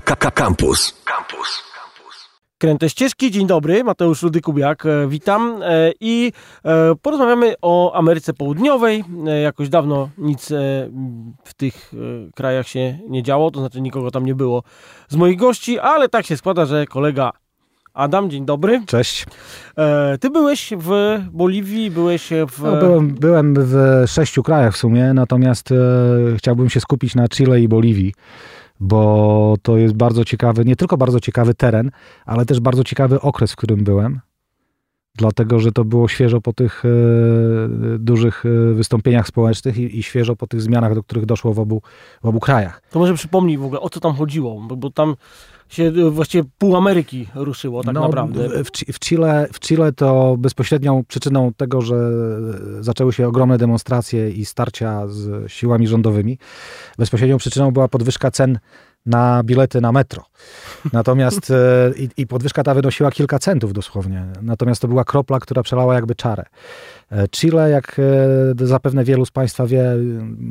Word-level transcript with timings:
Campus. 0.00 0.94
Campus. 1.04 1.68
Kręte 2.58 2.90
ścieżki, 2.90 3.30
dzień 3.30 3.46
dobry, 3.46 3.84
Mateusz 3.84 4.22
Rudy-Kubiak, 4.22 4.86
e, 4.86 5.08
witam 5.08 5.62
e, 5.62 5.92
i 6.00 6.32
e, 6.64 6.94
porozmawiamy 7.02 7.54
o 7.62 7.94
Ameryce 7.94 8.34
Południowej. 8.34 9.04
Jakoś 9.42 9.68
dawno 9.68 10.08
nic 10.18 10.48
w 11.44 11.54
tych 11.56 11.92
krajach 12.34 12.68
się 12.68 12.98
nie 13.08 13.22
działo, 13.22 13.50
to 13.50 13.60
znaczy 13.60 13.80
nikogo 13.80 14.10
tam 14.10 14.26
nie 14.26 14.34
było 14.34 14.62
z 15.08 15.16
moich 15.16 15.38
gości, 15.38 15.78
ale 15.78 16.08
tak 16.08 16.26
się 16.26 16.36
składa, 16.36 16.66
że 16.66 16.86
kolega 16.86 17.32
Adam, 17.94 18.30
dzień 18.30 18.44
dobry. 18.44 18.82
Cześć. 18.86 19.26
Ty 20.20 20.30
byłeś 20.30 20.72
w 20.76 21.18
Boliwii, 21.32 21.90
byłeś 21.90 22.30
w... 22.48 22.62
No, 22.62 22.76
byłem, 22.76 23.14
byłem 23.14 23.54
w 23.58 24.04
sześciu 24.06 24.42
krajach 24.42 24.74
w 24.74 24.76
sumie, 24.76 25.12
natomiast 25.14 25.74
chciałbym 26.36 26.70
się 26.70 26.80
skupić 26.80 27.14
na 27.14 27.28
Chile 27.28 27.60
i 27.60 27.68
Boliwii 27.68 28.12
bo 28.80 29.56
to 29.62 29.76
jest 29.76 29.94
bardzo 29.94 30.24
ciekawy, 30.24 30.64
nie 30.64 30.76
tylko 30.76 30.96
bardzo 30.96 31.20
ciekawy 31.20 31.54
teren, 31.54 31.90
ale 32.26 32.46
też 32.46 32.60
bardzo 32.60 32.84
ciekawy 32.84 33.20
okres, 33.20 33.52
w 33.52 33.56
którym 33.56 33.84
byłem. 33.84 34.20
Dlatego, 35.14 35.58
że 35.58 35.72
to 35.72 35.84
było 35.84 36.08
świeżo 36.08 36.40
po 36.40 36.52
tych 36.52 36.84
e, 36.84 36.88
dużych 37.98 38.44
e, 38.46 38.74
wystąpieniach 38.74 39.26
społecznych 39.26 39.78
i, 39.78 39.98
i, 39.98 40.02
świeżo 40.02 40.36
po 40.36 40.46
tych 40.46 40.62
zmianach, 40.62 40.94
do 40.94 41.02
których 41.02 41.26
doszło 41.26 41.54
w 41.54 41.58
obu, 41.58 41.82
w 42.22 42.26
obu 42.26 42.40
krajach. 42.40 42.82
To 42.90 42.98
może 42.98 43.14
przypomnij 43.14 43.58
w 43.58 43.64
ogóle, 43.64 43.80
o 43.80 43.90
co 43.90 44.00
tam 44.00 44.14
chodziło, 44.14 44.60
bo, 44.60 44.76
bo 44.76 44.90
tam 44.90 45.16
się 45.68 45.82
e, 45.82 46.10
właściwie 46.10 46.44
pół 46.58 46.76
Ameryki 46.76 47.26
ruszyło 47.34 47.84
tak 47.84 47.94
no, 47.94 48.00
naprawdę. 48.00 48.64
W, 48.64 48.70
w, 48.92 48.98
Chile, 48.98 49.48
w 49.52 49.60
Chile 49.60 49.92
to 49.92 50.36
bezpośrednią 50.38 51.04
przyczyną 51.08 51.52
tego, 51.56 51.80
że 51.80 52.10
zaczęły 52.80 53.12
się 53.12 53.28
ogromne 53.28 53.58
demonstracje 53.58 54.30
i 54.30 54.44
starcia 54.44 55.08
z 55.08 55.52
siłami 55.52 55.88
rządowymi, 55.88 56.38
bezpośrednią 56.98 57.38
przyczyną 57.38 57.70
była 57.70 57.88
podwyżka 57.88 58.30
cen 58.30 58.58
na 59.06 59.42
bilety 59.42 59.80
na 59.80 59.92
metro. 59.92 60.24
Natomiast 60.92 61.50
e, 61.50 61.92
i, 61.96 62.08
i, 62.16 62.26
podwyżka 62.26 62.62
ta 62.62 62.74
wynosiła 62.74 63.10
kilka 63.10 63.38
centów 63.38 63.72
dosłownie. 63.72 64.26
Natomiast 64.42 64.82
to 64.82 64.88
była 64.88 65.04
kropla, 65.04 65.40
która 65.40 65.62
przelała 65.62 65.94
jakby 65.94 66.14
czarę. 66.14 66.44
E, 67.12 67.28
Chile, 67.28 67.70
jak 67.70 67.96
e, 68.62 68.66
zapewne 68.66 69.04
wielu 69.04 69.26
z 69.26 69.30
Państwa 69.30 69.66
wie, 69.66 69.84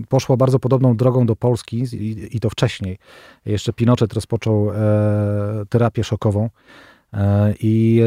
poszło 0.09 0.37
bardzo 0.37 0.59
podobną 0.59 0.97
drogą 0.97 1.25
do 1.25 1.35
Polski 1.35 1.77
i, 1.77 2.37
i 2.37 2.39
to 2.39 2.49
wcześniej. 2.49 2.97
Jeszcze 3.45 3.73
Pinochet 3.73 4.13
rozpoczął 4.13 4.71
terapię 5.69 6.03
szokową 6.03 6.49
i 7.59 8.01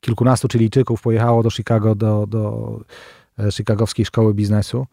kilkunastu 0.00 0.48
Chilijczyków 0.48 1.02
pojechało 1.02 1.42
do 1.42 1.50
Chicago, 1.50 1.94
do, 1.94 2.26
do 2.26 2.80
Chicagowskiej 3.52 4.04
Szkoły 4.04 4.34
Biznesu. 4.34 4.86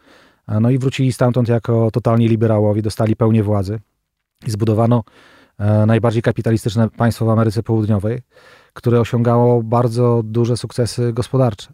No 0.47 0.69
i 0.69 0.77
wrócili 0.77 1.13
stamtąd 1.13 1.47
jako 1.47 1.91
totalni 1.91 2.27
liberałowie, 2.27 2.81
dostali 2.81 3.15
pełnię 3.15 3.43
władzy 3.43 3.79
i 4.47 4.51
zbudowano 4.51 5.03
e, 5.59 5.85
najbardziej 5.85 6.21
kapitalistyczne 6.21 6.89
państwo 6.89 7.25
w 7.25 7.29
Ameryce 7.29 7.63
Południowej, 7.63 8.21
które 8.73 8.99
osiągało 8.99 9.63
bardzo 9.63 10.21
duże 10.23 10.57
sukcesy 10.57 11.13
gospodarcze. 11.13 11.73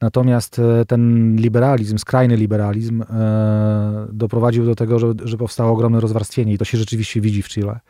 Natomiast 0.00 0.58
e, 0.58 0.84
ten 0.84 1.36
liberalizm, 1.36 1.98
skrajny 1.98 2.36
liberalizm, 2.36 3.02
e, 3.02 4.06
doprowadził 4.12 4.66
do 4.66 4.74
tego, 4.74 4.98
że, 4.98 5.06
że 5.24 5.36
powstało 5.36 5.72
ogromne 5.72 6.00
rozwarstwienie 6.00 6.52
i 6.52 6.58
to 6.58 6.64
się 6.64 6.78
rzeczywiście 6.78 7.20
widzi 7.20 7.42
w 7.42 7.48
Chile. 7.48 7.80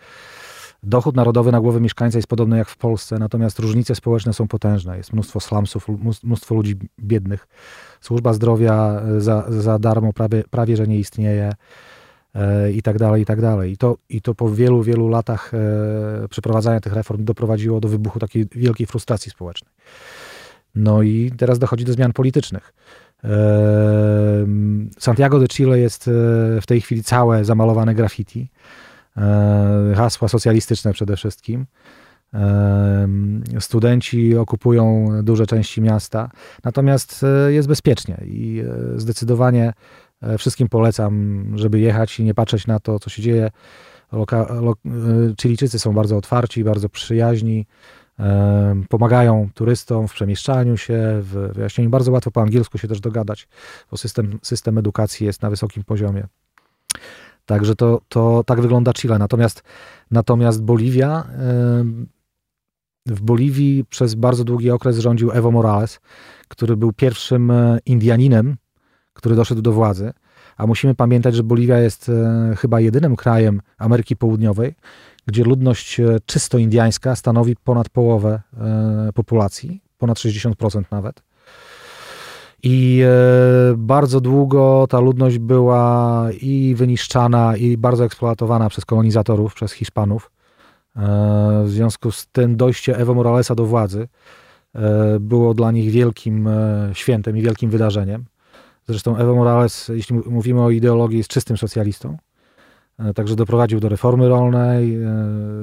Dochód 0.82 1.16
narodowy 1.16 1.52
na 1.52 1.60
głowę 1.60 1.80
mieszkańca 1.80 2.18
jest 2.18 2.28
podobny 2.28 2.58
jak 2.58 2.68
w 2.68 2.76
Polsce, 2.76 3.18
natomiast 3.18 3.58
różnice 3.58 3.94
społeczne 3.94 4.32
są 4.32 4.48
potężne. 4.48 4.96
Jest 4.96 5.12
mnóstwo 5.12 5.40
slumsów, 5.40 5.86
mnóstwo 6.22 6.54
ludzi 6.54 6.74
biednych. 7.00 7.48
Służba 8.00 8.32
zdrowia 8.32 9.02
e, 9.16 9.20
za, 9.20 9.44
za 9.48 9.78
darmo 9.78 10.12
prawie, 10.12 10.44
prawie, 10.50 10.76
że 10.76 10.86
nie 10.86 10.98
istnieje 10.98 11.52
e, 12.34 12.72
i 12.72 12.82
tak 12.82 12.98
dalej, 12.98 13.22
i 13.22 13.24
tak 13.24 13.40
dalej. 13.40 13.72
I 13.72 13.76
to, 13.76 13.96
I 14.08 14.22
to 14.22 14.34
po 14.34 14.50
wielu, 14.50 14.82
wielu 14.82 15.08
latach 15.08 15.52
e, 15.54 16.28
przeprowadzania 16.28 16.80
tych 16.80 16.92
reform 16.92 17.24
doprowadziło 17.24 17.80
do 17.80 17.88
wybuchu 17.88 18.18
takiej 18.18 18.46
wielkiej 18.52 18.86
frustracji 18.86 19.30
społecznej. 19.30 19.72
No 20.74 21.02
i 21.02 21.32
teraz 21.36 21.58
dochodzi 21.58 21.84
do 21.84 21.92
zmian 21.92 22.12
politycznych. 22.12 22.74
Santiago 24.98 25.38
de 25.38 25.48
Chile 25.48 25.78
jest 25.78 26.10
w 26.60 26.66
tej 26.66 26.80
chwili 26.80 27.02
całe 27.02 27.44
zamalowane 27.44 27.94
graffiti. 27.94 28.50
Hasła 29.94 30.28
socjalistyczne 30.28 30.92
przede 30.92 31.16
wszystkim. 31.16 31.66
Studenci 33.60 34.36
okupują 34.36 35.08
duże 35.22 35.46
części 35.46 35.80
miasta, 35.80 36.30
natomiast 36.64 37.24
e, 37.24 37.52
jest 37.52 37.68
bezpiecznie 37.68 38.20
i 38.26 38.60
e, 38.60 39.00
zdecydowanie 39.00 39.72
e, 40.22 40.38
wszystkim 40.38 40.68
polecam, 40.68 41.44
żeby 41.54 41.80
jechać 41.80 42.20
i 42.20 42.24
nie 42.24 42.34
patrzeć 42.34 42.66
na 42.66 42.80
to, 42.80 42.98
co 42.98 43.10
się 43.10 43.22
dzieje. 43.22 43.50
Loka, 44.12 44.52
lo, 44.52 44.74
Chilijczycy 45.42 45.78
są 45.78 45.92
bardzo 45.92 46.16
otwarci, 46.16 46.64
bardzo 46.64 46.88
przyjaźni, 46.88 47.66
pomagają 48.88 49.48
turystom 49.54 50.08
w 50.08 50.12
przemieszczaniu 50.12 50.76
się, 50.76 51.18
w 51.22 51.50
wyjaśnieniu. 51.54 51.90
Bardzo 51.90 52.12
łatwo 52.12 52.30
po 52.30 52.42
angielsku 52.42 52.78
się 52.78 52.88
też 52.88 53.00
dogadać, 53.00 53.48
bo 53.90 53.96
system, 53.96 54.38
system 54.42 54.78
edukacji 54.78 55.26
jest 55.26 55.42
na 55.42 55.50
wysokim 55.50 55.84
poziomie. 55.84 56.26
Także 57.52 57.76
to, 57.76 58.00
to 58.08 58.44
tak 58.46 58.60
wygląda 58.60 58.92
Chile. 58.92 59.18
Natomiast, 59.18 59.62
natomiast 60.10 60.62
Boliwia 60.62 61.24
w 63.06 63.20
Boliwii 63.20 63.84
przez 63.84 64.14
bardzo 64.14 64.44
długi 64.44 64.70
okres 64.70 64.98
rządził 64.98 65.30
Evo 65.32 65.50
Morales, 65.50 66.00
który 66.48 66.76
był 66.76 66.92
pierwszym 66.92 67.50
e, 67.50 67.78
Indianinem, 67.86 68.56
który 69.12 69.36
doszedł 69.36 69.62
do 69.62 69.72
władzy. 69.72 70.12
A 70.56 70.66
musimy 70.66 70.94
pamiętać, 70.94 71.34
że 71.34 71.42
Boliwia 71.42 71.78
jest 71.78 72.08
e, 72.08 72.54
chyba 72.56 72.80
jedynym 72.80 73.16
krajem 73.16 73.60
Ameryki 73.78 74.16
Południowej, 74.16 74.74
gdzie 75.26 75.44
ludność 75.44 76.00
e, 76.00 76.18
czysto 76.26 76.58
indiańska 76.58 77.16
stanowi 77.16 77.56
ponad 77.56 77.88
połowę 77.88 78.40
populacji, 79.14 79.82
ponad 79.98 80.18
60% 80.18 80.82
nawet. 80.90 81.22
I 82.62 83.02
bardzo 83.76 84.20
długo 84.20 84.86
ta 84.90 85.00
ludność 85.00 85.38
była 85.38 86.28
i 86.40 86.74
wyniszczana, 86.76 87.56
i 87.56 87.76
bardzo 87.76 88.04
eksploatowana 88.04 88.68
przez 88.68 88.84
kolonizatorów, 88.84 89.54
przez 89.54 89.72
Hiszpanów. 89.72 90.30
E, 90.96 91.62
w 91.64 91.70
związku 91.70 92.10
z 92.10 92.26
tym 92.26 92.56
dojście 92.56 92.98
Evo 92.98 93.14
Moralesa 93.14 93.54
do 93.54 93.66
władzy 93.66 94.08
e, 94.74 95.20
było 95.20 95.54
dla 95.54 95.70
nich 95.70 95.90
wielkim 95.90 96.48
e, 96.48 96.90
świętem 96.92 97.36
i 97.36 97.42
wielkim 97.42 97.70
wydarzeniem. 97.70 98.24
Zresztą 98.88 99.16
Evo 99.16 99.34
Morales, 99.34 99.88
jeśli 99.88 100.16
mówimy 100.16 100.62
o 100.62 100.70
ideologii, 100.70 101.18
jest 101.18 101.30
czystym 101.30 101.56
socjalistą. 101.56 102.16
Także 103.14 103.36
doprowadził 103.36 103.80
do 103.80 103.88
reformy 103.88 104.28
rolnej, 104.28 104.98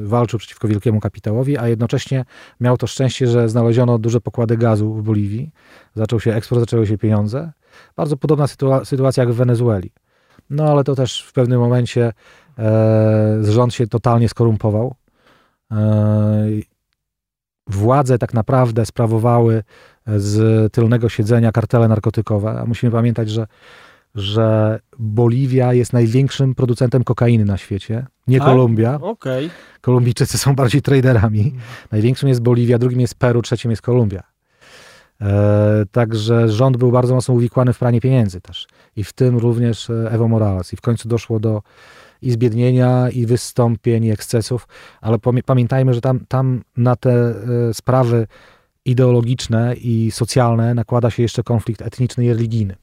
walczył 0.03 0.39
przeciwko 0.39 0.67
wielkiemu 0.67 0.99
kapitałowi, 0.99 1.57
a 1.57 1.67
jednocześnie 1.67 2.25
miał 2.59 2.77
to 2.77 2.87
szczęście, 2.87 3.27
że 3.27 3.49
znaleziono 3.49 3.97
duże 3.97 4.21
pokłady 4.21 4.57
gazu 4.57 4.93
w 4.93 5.03
Boliwii. 5.03 5.51
Zaczął 5.95 6.19
się 6.19 6.33
eksport, 6.33 6.59
zaczęły 6.59 6.87
się 6.87 6.97
pieniądze. 6.97 7.51
Bardzo 7.95 8.17
podobna 8.17 8.47
sytua 8.47 8.85
sytuacja 8.85 9.23
jak 9.23 9.33
w 9.33 9.35
Wenezueli. 9.35 9.91
No 10.49 10.63
ale 10.63 10.83
to 10.83 10.95
też 10.95 11.23
w 11.23 11.33
pewnym 11.33 11.59
momencie 11.59 12.13
e, 12.59 13.37
rząd 13.43 13.73
się 13.73 13.87
totalnie 13.87 14.29
skorumpował. 14.29 14.95
E, 15.71 16.47
władze 17.67 18.17
tak 18.17 18.33
naprawdę 18.33 18.85
sprawowały 18.85 19.63
z 20.17 20.73
tylnego 20.73 21.09
siedzenia 21.09 21.51
kartele 21.51 21.87
narkotykowe, 21.87 22.59
a 22.61 22.65
musimy 22.65 22.91
pamiętać, 22.91 23.29
że, 23.29 23.47
że 24.15 24.79
Boliwia 24.99 25.73
jest 25.73 25.93
największym 25.93 26.55
producentem 26.55 27.03
kokainy 27.03 27.45
na 27.45 27.57
świecie, 27.57 28.05
nie 28.27 28.39
Kolumbia. 28.39 28.99
Okay. 29.01 29.49
Kolumbijczycy 29.81 30.37
są 30.37 30.55
bardziej 30.55 30.81
traderami. 30.81 31.41
Mhm. 31.41 31.61
Największym 31.91 32.29
jest 32.29 32.41
Boliwia, 32.41 32.77
drugim 32.77 32.99
jest 32.99 33.15
Peru, 33.15 33.41
trzecim 33.41 33.71
jest 33.71 33.81
Kolumbia. 33.81 34.23
E, 35.21 35.83
także 35.91 36.49
rząd 36.49 36.77
był 36.77 36.91
bardzo 36.91 37.15
mocno 37.15 37.33
uwikłany 37.33 37.73
w 37.73 37.79
pranie 37.79 38.01
pieniędzy 38.01 38.41
też. 38.41 38.67
I 38.95 39.03
w 39.03 39.13
tym 39.13 39.37
również 39.37 39.89
e, 39.89 40.11
Evo 40.11 40.27
Morales. 40.27 40.73
I 40.73 40.77
w 40.77 40.81
końcu 40.81 41.09
doszło 41.09 41.39
do 41.39 41.61
i 42.21 42.31
zbiednienia, 42.31 43.09
i 43.09 43.25
wystąpień, 43.25 44.05
i 44.05 44.11
ekscesów, 44.11 44.67
ale 45.01 45.17
pamiętajmy, 45.45 45.93
że 45.93 46.01
tam, 46.01 46.19
tam 46.27 46.61
na 46.77 46.95
te 46.95 47.11
e, 47.11 47.35
sprawy 47.73 48.27
ideologiczne 48.85 49.75
i 49.75 50.11
socjalne 50.11 50.73
nakłada 50.73 51.09
się 51.09 51.23
jeszcze 51.23 51.43
konflikt 51.43 51.81
etniczny 51.81 52.25
i 52.25 52.29
religijny. 52.29 52.75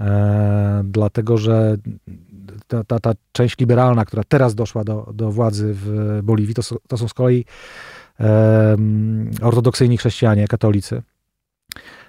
E, 0.00 0.82
dlatego, 0.84 1.38
że 1.38 1.76
ta, 2.66 2.84
ta, 2.84 3.00
ta, 3.00 3.12
część 3.32 3.58
liberalna, 3.58 4.04
która 4.04 4.22
teraz 4.28 4.54
doszła 4.54 4.84
do, 4.84 5.10
do 5.14 5.30
władzy 5.30 5.70
w 5.74 6.20
Boliwii, 6.22 6.54
to, 6.54 6.62
to 6.88 6.96
są 6.98 7.08
z 7.08 7.14
kolei 7.14 7.44
ortodoksyjni 9.42 9.98
chrześcijanie, 9.98 10.48
katolicy. 10.48 11.02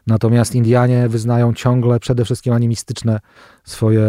Natomiast 0.07 0.56
Indianie 0.56 1.10
wyznają 1.10 1.54
ciągle 1.54 2.00
przede 2.00 2.25
wszystkim 2.25 2.54
animistyczne 2.54 3.19
swoje 3.63 4.07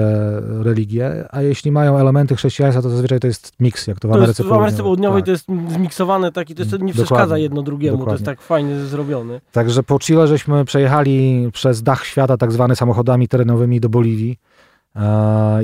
religie, 0.62 1.24
a 1.30 1.42
jeśli 1.42 1.72
mają 1.72 1.98
elementy 1.98 2.36
chrześcijaństwa, 2.36 2.82
to 2.82 2.90
zazwyczaj 2.90 3.20
to 3.20 3.26
jest 3.26 3.52
miks, 3.60 3.86
jak 3.86 4.00
to 4.00 4.08
w 4.08 4.10
to 4.10 4.16
Ameryce 4.16 4.42
Południowej. 4.42 4.58
W 4.58 4.62
Ameryce 4.62 4.82
Południowej 4.82 5.22
tak. 5.22 5.26
to 5.26 5.30
jest 5.30 5.46
zmiksowane 5.74 6.32
taki, 6.32 6.54
to 6.54 6.62
jest, 6.62 6.72
nie 6.72 6.92
przeszkadza 6.92 7.22
dokładnie, 7.22 7.42
jedno 7.42 7.62
drugiemu, 7.62 7.98
dokładnie. 7.98 8.24
to 8.24 8.30
jest 8.30 8.38
tak 8.38 8.46
fajnie 8.46 8.80
zrobione. 8.80 9.40
Także 9.52 9.82
po 9.82 9.98
Chile 9.98 10.26
żeśmy 10.26 10.64
przejechali 10.64 11.48
przez 11.52 11.82
dach 11.82 12.04
świata 12.04 12.36
tak 12.36 12.52
zwany 12.52 12.76
samochodami 12.76 13.28
terenowymi 13.28 13.80
do 13.80 13.88
Boliwii. 13.88 14.38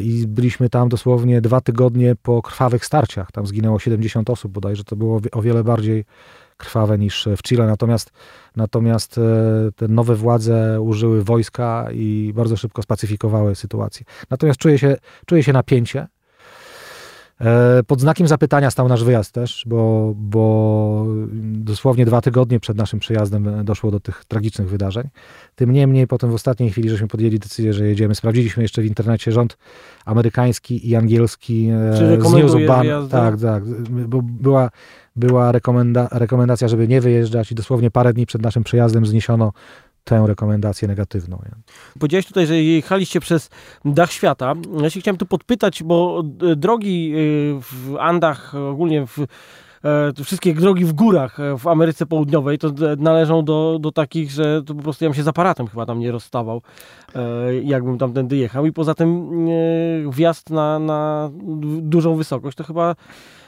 I 0.02 0.24
byliśmy 0.28 0.68
tam 0.68 0.88
dosłownie 0.88 1.40
dwa 1.40 1.60
tygodnie 1.60 2.16
po 2.22 2.42
krwawych 2.42 2.86
starciach. 2.86 3.32
Tam 3.32 3.46
zginęło 3.46 3.78
70 3.78 4.30
osób 4.30 4.52
bodajże. 4.52 4.84
To 4.84 4.96
było 4.96 5.20
o 5.32 5.42
wiele 5.42 5.64
bardziej 5.64 6.04
krwawe 6.62 6.98
niż 6.98 7.28
w 7.36 7.42
Chile. 7.42 7.66
Natomiast, 7.66 8.12
natomiast 8.56 9.18
e, 9.18 9.22
te 9.76 9.88
nowe 9.88 10.14
władze 10.14 10.80
użyły 10.80 11.24
wojska 11.24 11.88
i 11.92 12.32
bardzo 12.34 12.56
szybko 12.56 12.82
spacyfikowały 12.82 13.54
sytuację. 13.54 14.06
Natomiast 14.30 14.58
czuje 14.58 14.78
się, 14.78 14.96
czuje 15.26 15.42
się 15.42 15.52
napięcie. 15.52 16.06
E, 17.42 17.82
pod 17.86 18.00
znakiem 18.00 18.28
zapytania 18.28 18.70
stał 18.70 18.88
nasz 18.88 19.04
wyjazd 19.04 19.32
też, 19.32 19.64
bo, 19.66 20.12
bo 20.16 21.06
dosłownie 21.42 22.06
dwa 22.06 22.20
tygodnie 22.20 22.60
przed 22.60 22.76
naszym 22.76 22.98
przyjazdem 23.00 23.64
doszło 23.64 23.90
do 23.90 24.00
tych 24.00 24.24
tragicznych 24.24 24.68
wydarzeń. 24.68 25.08
Tym 25.54 25.72
niemniej 25.72 26.06
potem 26.06 26.30
w 26.30 26.34
ostatniej 26.34 26.70
chwili 26.70 26.90
żeśmy 26.90 27.08
podjęli 27.08 27.38
decyzję, 27.38 27.72
że 27.72 27.86
jedziemy. 27.86 28.14
Sprawdziliśmy 28.14 28.62
jeszcze 28.62 28.82
w 28.82 28.84
internecie 28.84 29.32
rząd 29.32 29.58
amerykański 30.04 30.88
i 30.90 30.96
angielski 30.96 31.68
e, 31.68 31.96
z 31.96 32.32
Newsban. 32.32 32.86
Tak, 33.10 33.40
tak. 33.40 33.64
Bo 33.90 34.22
była, 34.22 34.70
była 35.16 35.52
rekomenda 35.52 36.08
rekomendacja, 36.12 36.68
żeby 36.68 36.88
nie 36.88 37.00
wyjeżdżać 37.00 37.52
i 37.52 37.54
dosłownie 37.54 37.90
parę 37.90 38.12
dni 38.12 38.26
przed 38.26 38.42
naszym 38.42 38.64
przyjazdem 38.64 39.06
zniesiono 39.06 39.52
tę 40.04 40.24
rekomendację 40.26 40.88
negatywną. 40.88 41.42
Powiedziałeś 41.98 42.26
tutaj, 42.26 42.46
że 42.46 42.62
jechaliście 42.62 43.20
przez 43.20 43.50
dach 43.84 44.12
świata. 44.12 44.54
Ja 44.82 44.90
się 44.90 45.00
chciałem 45.00 45.18
tu 45.18 45.26
podpytać, 45.26 45.82
bo 45.82 46.24
e, 46.52 46.56
drogi 46.56 47.12
e, 47.14 47.16
w 47.60 47.96
Andach, 48.00 48.54
ogólnie 48.54 49.06
w 49.06 49.18
e, 50.18 50.24
wszystkie 50.24 50.54
drogi 50.54 50.84
w 50.84 50.92
górach 50.92 51.38
w 51.58 51.68
Ameryce 51.68 52.06
Południowej 52.06 52.58
to 52.58 52.70
należą 52.98 53.44
do, 53.44 53.78
do 53.80 53.92
takich, 53.92 54.30
że 54.30 54.62
to 54.62 54.74
po 54.74 54.82
prostu 54.82 55.04
ja 55.04 55.10
bym 55.10 55.16
się 55.16 55.22
z 55.22 55.28
aparatem 55.28 55.66
chyba 55.66 55.86
tam 55.86 55.98
nie 55.98 56.12
rozstawał, 56.12 56.62
jakbym 57.62 57.98
tam 57.98 58.12
tędy 58.12 58.36
jechał. 58.36 58.66
I 58.66 58.72
poza 58.72 58.94
tym 58.94 59.30
wjazd 60.10 60.50
na, 60.50 60.78
na 60.78 61.30
dużą 61.80 62.14
wysokość 62.14 62.56
to 62.56 62.64
chyba 62.64 62.94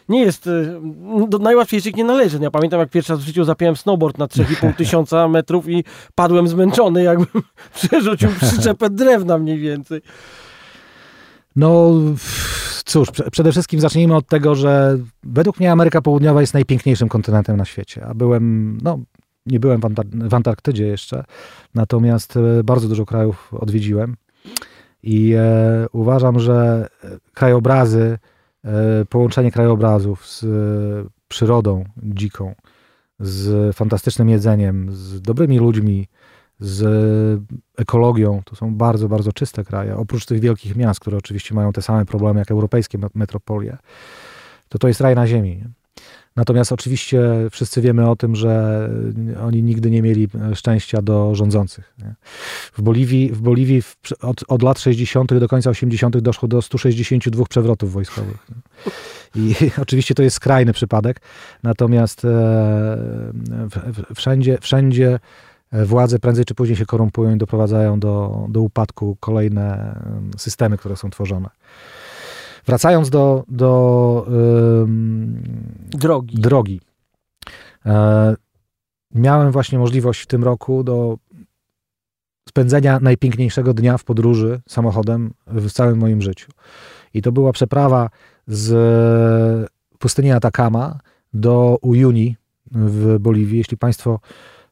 nie 0.08 0.20
jest, 0.20 0.46
y, 0.46 0.80
do 1.28 1.38
najłatwiejszych 1.38 1.96
nie 1.96 2.04
należy. 2.04 2.38
Ja 2.42 2.50
pamiętam, 2.50 2.80
jak 2.80 2.90
pierwszy 2.90 3.12
raz 3.12 3.22
w 3.22 3.26
życiu 3.26 3.44
zapiąłem 3.44 3.76
snowboard 3.76 4.18
na 4.18 4.26
3,5 4.26 4.74
tysiąca 4.76 5.28
metrów 5.28 5.68
i 5.68 5.84
padłem 6.14 6.48
zmęczony, 6.48 7.02
jakbym 7.02 7.42
przerzucił 7.74 8.28
przyczepę 8.40 8.90
drewna 8.90 9.38
mniej 9.38 9.58
więcej. 9.58 10.00
No 11.56 11.92
cóż, 12.84 13.08
przede 13.32 13.52
wszystkim 13.52 13.80
zacznijmy 13.80 14.16
od 14.16 14.26
tego, 14.26 14.54
że 14.54 14.98
według 15.22 15.60
mnie 15.60 15.72
Ameryka 15.72 16.02
Południowa 16.02 16.40
jest 16.40 16.54
najpiękniejszym 16.54 17.08
kontynentem 17.08 17.56
na 17.56 17.64
świecie. 17.64 18.06
A 18.06 18.14
byłem, 18.14 18.78
no 18.82 18.98
nie 19.46 19.60
byłem 19.60 19.80
w, 19.80 19.84
Antar 19.84 20.06
w 20.06 20.34
Antarktydzie 20.34 20.86
jeszcze, 20.86 21.24
natomiast 21.74 22.36
e, 22.36 22.64
bardzo 22.64 22.88
dużo 22.88 23.06
krajów 23.06 23.54
odwiedziłem 23.54 24.16
i 25.02 25.34
e, 25.34 25.86
uważam, 25.92 26.40
że 26.40 26.88
krajobrazy 27.34 28.18
E, 28.24 28.33
połączenie 29.08 29.50
krajobrazów 29.50 30.26
z 30.26 30.44
e, 30.44 30.49
przyrodą 31.28 31.84
dziką, 32.02 32.55
z 33.20 33.76
fantastycznym 33.76 34.28
jedzeniem, 34.28 34.93
z 34.93 35.20
dobrymi 35.20 35.58
ludźmi, 35.58 36.08
z 36.61 37.40
ekologią. 37.76 38.43
To 38.44 38.56
są 38.56 38.75
bardzo, 38.75 39.08
bardzo 39.08 39.32
czyste 39.32 39.64
kraje. 39.64 39.96
Oprócz 39.96 40.26
tych 40.26 40.40
wielkich 40.40 40.76
miast, 40.76 41.00
które 41.00 41.16
oczywiście 41.16 41.55
mają 41.55 41.72
te 41.72 41.82
same 41.82 42.05
problemy 42.05 42.40
jak 42.40 42.50
europejskie 42.50 42.99
metropolie, 43.14 43.76
to 44.69 44.78
to 44.78 44.88
jest 44.88 45.00
raj 45.00 45.14
na 45.14 45.26
ziemi. 45.26 45.64
Natomiast 46.36 46.72
oczywiście 46.72 47.22
wszyscy 47.50 47.81
wiemy 47.81 48.10
o 48.10 48.16
tym, 48.16 48.36
że 48.36 48.90
oni 49.42 49.62
nigdy 49.62 49.90
nie 49.90 50.02
mieli 50.02 50.28
szczęścia 50.54 51.02
do 51.02 51.34
rządzących. 51.34 51.94
W 52.72 52.82
Boliwii, 52.82 53.32
w 53.32 53.40
Boliwii 53.40 53.82
od, 54.20 54.44
od, 54.48 54.62
lat 54.62 54.81
60. 54.81 55.38
do 55.38 55.48
końca 55.48 55.70
80. 55.70 56.19
doszło 56.19 56.48
do 56.48 56.62
162 56.62 57.44
przewrotów 57.44 57.92
wojskowych. 57.92 58.46
I 59.34 59.54
oczywiście 59.82 60.14
to 60.14 60.22
jest 60.22 60.36
skrajny 60.36 60.72
przypadek, 60.72 61.20
natomiast 61.62 62.25
e, 62.25 62.98
wszędzie, 64.14 64.58
wszędzie 64.60 65.19
władze 65.72 66.19
prędzej 66.19 66.44
czy 66.44 66.54
później 66.54 66.76
się 66.76 66.87
korumpują 66.87 67.34
i 67.34 67.38
doprowadzają 67.38 68.00
do, 68.00 68.46
do 68.48 68.60
upadku 68.60 69.16
kolejne 69.20 69.96
systemy, 70.37 70.78
które 70.78 70.96
są 70.96 71.10
tworzone. 71.10 71.48
Wracając 72.66 73.11
do, 73.11 73.44
do 73.49 74.26
drogi. 75.90 76.37
drogi. 76.40 76.81
E, 77.87 78.37
miałem 79.14 79.50
właśnie 79.52 79.78
możliwość 79.78 80.20
w 80.20 80.26
tym 80.26 80.44
roku 80.44 80.84
do 80.84 81.19
spędzenia 82.49 82.99
najpiękniejszego 83.02 83.75
dnia 83.75 83.99
w 83.99 84.05
podróży 84.05 84.61
samochodem 84.69 85.34
w 85.46 85.72
całym 85.72 85.99
moim 85.99 86.22
życiu. 86.22 86.52
I 87.14 87.22
to 87.22 87.32
była 87.32 87.52
przeprawa 87.52 88.11
z 88.46 89.70
pustyni 89.99 90.32
Atacama 90.32 90.99
do 91.34 91.78
Uyuni 91.82 92.37
w 92.70 93.19
Boliwii. 93.19 93.58
Jeśli 93.58 93.76
Państwo 93.76 94.20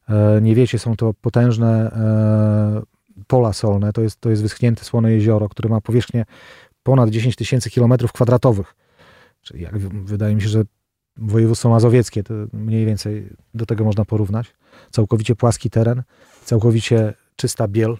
e, 0.09 0.41
nie 0.43 0.55
wiecie, 0.55 0.79
są 0.79 0.97
to 0.97 1.15
potężne 1.15 1.91
e, 1.93 2.83
pola 3.27 3.53
solne. 3.53 3.93
To 3.93 4.03
jest, 4.03 4.21
to 4.21 4.31
jest 4.31 4.43
wyschnięte 4.43 4.85
słone 4.85 5.13
jezioro, 5.13 5.49
które 5.49 5.69
ma 5.69 5.81
powierzchnię 5.81 6.25
ponad 6.83 7.11
10 7.11 7.37
tysięcy 7.37 7.71
kilometrów 7.71 8.13
kwadratowych. 8.13 8.75
Czyli 9.43 9.63
jak, 9.63 9.79
wydaje 9.79 10.35
mi 10.35 10.43
się, 10.43 10.49
że 10.49 10.63
województwo 11.17 11.69
mazowieckie, 11.69 12.23
to 12.23 12.35
mniej 12.53 12.87
więcej 12.87 13.29
do 13.55 13.67
tego 13.67 13.85
można 13.85 14.05
porównać. 14.05 14.55
Całkowicie 14.91 15.37
płaski 15.37 15.71
teren, 15.71 16.03
całkowicie 16.45 17.15
czysta 17.37 17.69
biel. 17.69 17.97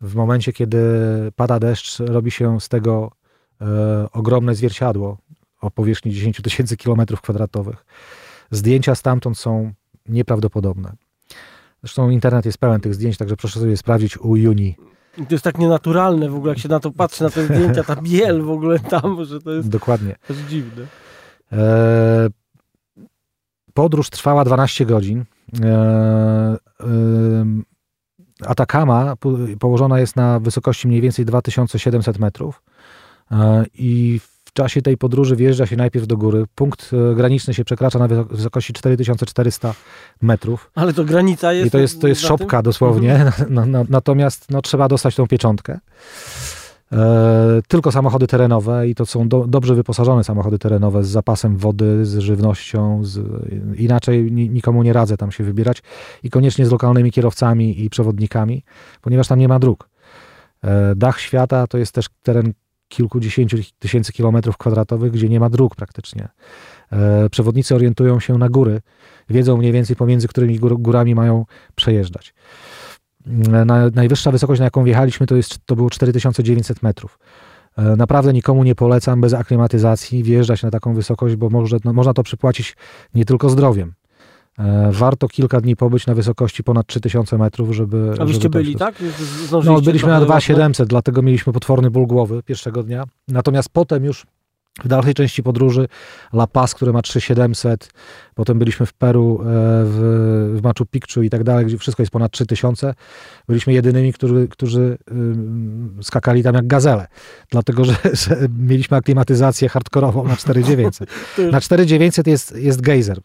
W 0.00 0.14
momencie, 0.14 0.52
kiedy 0.52 0.78
pada 1.36 1.58
deszcz, 1.58 1.98
robi 2.00 2.30
się 2.30 2.60
z 2.60 2.68
tego 2.68 3.12
e, 3.60 4.06
ogromne 4.12 4.54
zwierciadło 4.54 5.18
o 5.60 5.70
powierzchni 5.70 6.12
10 6.12 6.42
tysięcy 6.42 6.76
kilometrów 6.76 7.20
kwadratowych. 7.20 7.84
Zdjęcia 8.50 8.94
stamtąd 8.94 9.38
są 9.38 9.72
nieprawdopodobne. 10.08 10.92
Zresztą 11.82 12.10
internet 12.10 12.46
jest 12.46 12.58
pełen 12.58 12.80
tych 12.80 12.94
zdjęć, 12.94 13.16
także 13.16 13.36
proszę 13.36 13.60
sobie 13.60 13.76
sprawdzić 13.76 14.18
u 14.18 14.36
Juni 14.36 14.76
to 15.16 15.34
jest 15.34 15.44
tak 15.44 15.58
nienaturalne 15.58 16.28
w 16.28 16.34
ogóle, 16.36 16.52
jak 16.52 16.58
się 16.58 16.68
na 16.68 16.80
to 16.80 16.90
patrzy, 16.90 17.24
na 17.24 17.30
te 17.30 17.44
zdjęcia, 17.44 17.84
ta 17.84 17.96
biel 17.96 18.42
w 18.42 18.50
ogóle 18.50 18.78
tam, 18.78 19.24
że 19.24 19.40
to 19.40 19.50
jest, 19.50 19.68
Dokładnie. 19.68 20.16
To 20.26 20.32
jest 20.32 20.46
dziwne. 20.46 20.86
E, 21.52 22.28
podróż 23.74 24.10
trwała 24.10 24.44
12 24.44 24.86
godzin. 24.86 25.24
E, 25.62 25.66
e, 26.80 26.86
Atakama 28.46 29.14
położona 29.60 30.00
jest 30.00 30.16
na 30.16 30.40
wysokości 30.40 30.88
mniej 30.88 31.00
więcej 31.00 31.24
2700 31.24 32.18
metrów 32.18 32.62
e, 33.30 33.64
i 33.74 34.20
w 34.52 34.54
czasie 34.54 34.82
tej 34.82 34.96
podróży 34.96 35.36
wjeżdża 35.36 35.66
się 35.66 35.76
najpierw 35.76 36.06
do 36.06 36.16
góry. 36.16 36.44
Punkt 36.54 36.90
e, 37.12 37.14
graniczny 37.14 37.54
się 37.54 37.64
przekracza 37.64 37.98
na 37.98 38.08
wysokości 38.08 38.72
4400 38.72 39.74
metrów. 40.22 40.70
Ale 40.74 40.92
to 40.92 41.04
granica 41.04 41.52
jest. 41.52 41.66
I 41.66 41.70
to 41.70 41.78
jest, 41.78 42.00
to 42.00 42.08
jest 42.08 42.20
szopka 42.20 42.62
dosłownie. 42.62 43.14
Mhm. 43.14 43.32
No, 43.54 43.66
no, 43.66 43.84
natomiast 43.88 44.50
no, 44.50 44.62
trzeba 44.62 44.88
dostać 44.88 45.14
tą 45.14 45.26
pieczątkę. 45.26 45.78
E, 46.92 47.62
tylko 47.68 47.92
samochody 47.92 48.26
terenowe 48.26 48.88
i 48.88 48.94
to 48.94 49.06
są 49.06 49.28
do, 49.28 49.46
dobrze 49.48 49.74
wyposażone 49.74 50.24
samochody 50.24 50.58
terenowe 50.58 51.04
z 51.04 51.08
zapasem 51.08 51.56
wody, 51.56 52.06
z 52.06 52.18
żywnością. 52.18 53.04
Z, 53.04 53.20
inaczej 53.76 54.32
nikomu 54.32 54.82
nie 54.82 54.92
radzę 54.92 55.16
tam 55.16 55.32
się 55.32 55.44
wybierać. 55.44 55.82
I 56.22 56.30
koniecznie 56.30 56.66
z 56.66 56.70
lokalnymi 56.70 57.12
kierowcami 57.12 57.84
i 57.84 57.90
przewodnikami, 57.90 58.64
ponieważ 59.00 59.28
tam 59.28 59.38
nie 59.38 59.48
ma 59.48 59.58
dróg. 59.58 59.88
E, 60.64 60.94
dach 60.96 61.20
świata 61.20 61.66
to 61.66 61.78
jest 61.78 61.92
też 61.92 62.06
teren 62.22 62.52
kilkudziesięciu 62.92 63.56
tysięcy 63.78 64.12
kilometrów 64.12 64.56
kwadratowych, 64.56 65.12
gdzie 65.12 65.28
nie 65.28 65.40
ma 65.40 65.50
dróg 65.50 65.76
praktycznie. 65.76 66.28
E, 66.92 67.30
przewodnicy 67.30 67.74
orientują 67.74 68.20
się 68.20 68.38
na 68.38 68.48
góry, 68.48 68.80
wiedzą 69.28 69.56
mniej 69.56 69.72
więcej 69.72 69.96
pomiędzy 69.96 70.28
którymi 70.28 70.58
górami 70.58 71.14
mają 71.14 71.44
przejeżdżać. 71.74 72.34
E, 73.26 73.64
na, 73.64 73.90
najwyższa 73.94 74.30
wysokość, 74.30 74.58
na 74.58 74.64
jaką 74.64 74.84
wjechaliśmy, 74.84 75.26
to, 75.26 75.36
jest, 75.36 75.58
to 75.66 75.76
było 75.76 75.90
4900 75.90 76.82
metrów. 76.82 77.18
E, 77.78 77.96
naprawdę 77.96 78.32
nikomu 78.32 78.64
nie 78.64 78.74
polecam 78.74 79.20
bez 79.20 79.34
aklimatyzacji 79.34 80.22
wjeżdżać 80.22 80.62
na 80.62 80.70
taką 80.70 80.94
wysokość, 80.94 81.36
bo 81.36 81.50
może, 81.50 81.76
no, 81.84 81.92
można 81.92 82.14
to 82.14 82.22
przypłacić 82.22 82.76
nie 83.14 83.24
tylko 83.24 83.48
zdrowiem. 83.48 83.92
E, 84.58 84.88
warto 84.92 85.28
kilka 85.28 85.60
dni 85.60 85.76
pobyć 85.76 86.06
na 86.06 86.14
wysokości 86.14 86.64
ponad 86.64 86.86
3000 86.86 87.38
metrów, 87.38 87.72
żeby. 87.72 88.14
A 88.20 88.24
wyście 88.24 88.50
byli, 88.50 88.76
tak? 88.76 88.94
no, 89.64 89.80
byliśmy 89.80 90.08
na 90.08 90.20
2700, 90.20 90.88
dlatego 90.88 91.22
mieliśmy 91.22 91.52
potworny 91.52 91.90
ból 91.90 92.06
głowy 92.06 92.42
pierwszego 92.42 92.82
dnia. 92.82 93.04
Natomiast 93.28 93.68
potem 93.68 94.04
już 94.04 94.26
w 94.84 94.88
dalszej 94.88 95.14
części 95.14 95.42
podróży 95.42 95.88
La 96.32 96.46
Paz, 96.46 96.74
które 96.74 96.92
ma 96.92 97.02
3700, 97.02 97.90
potem 98.34 98.58
byliśmy 98.58 98.86
w 98.86 98.92
Peru, 98.92 99.40
e, 99.40 99.44
w, 99.44 100.54
w 100.56 100.62
Machu 100.62 100.86
Picchu 100.86 101.22
i 101.22 101.30
tak 101.30 101.44
dalej, 101.44 101.66
gdzie 101.66 101.78
wszystko 101.78 102.02
jest 102.02 102.12
ponad 102.12 102.32
3000. 102.32 102.94
Byliśmy 103.48 103.72
jedynymi, 103.72 104.12
którzy, 104.12 104.48
którzy 104.48 104.98
skakali 106.02 106.42
tam 106.42 106.54
jak 106.54 106.66
gazele, 106.66 107.06
dlatego 107.50 107.84
że, 107.84 107.96
że 108.22 108.36
mieliśmy 108.58 108.96
aklimatyzację 108.96 109.68
hardkorową 109.68 110.24
na 110.24 110.36
4900. 110.36 111.10
Na 111.52 111.60
4900 111.60 112.26
jest, 112.26 112.56
jest 112.56 112.80
gejzer. 112.80 113.18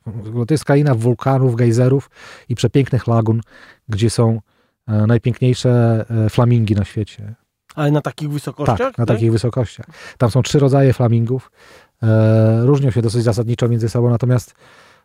To 0.48 0.54
jest 0.54 0.66
kraina 0.66 0.96
wulkanów, 0.96 1.56
gejzerów 1.56 2.10
i 2.50 2.56
przepięknych 2.56 3.08
lagun, 3.08 3.42
gdzie 3.90 4.10
są 4.10 4.42
e, 4.88 5.08
najpiękniejsze 5.08 6.06
e, 6.10 6.30
flamingi 6.30 6.76
na 6.76 6.86
świecie. 6.86 7.36
Ale 7.78 7.92
na 7.92 8.02
takich 8.02 8.30
wysokościach? 8.30 8.78
Tak, 8.78 8.98
na 8.98 9.06
tak? 9.06 9.18
takich 9.18 9.32
wysokościach. 9.32 9.86
Tam 10.18 10.32
są 10.32 10.42
trzy 10.42 10.60
rodzaje 10.60 10.94
flamingów. 10.94 11.52
E, 12.04 12.66
różnią 12.66 12.92
się 12.92 13.02
dosyć 13.02 13.24
zasadniczo 13.24 13.70
między 13.70 13.90
sobą, 13.90 14.10
natomiast, 14.10 14.56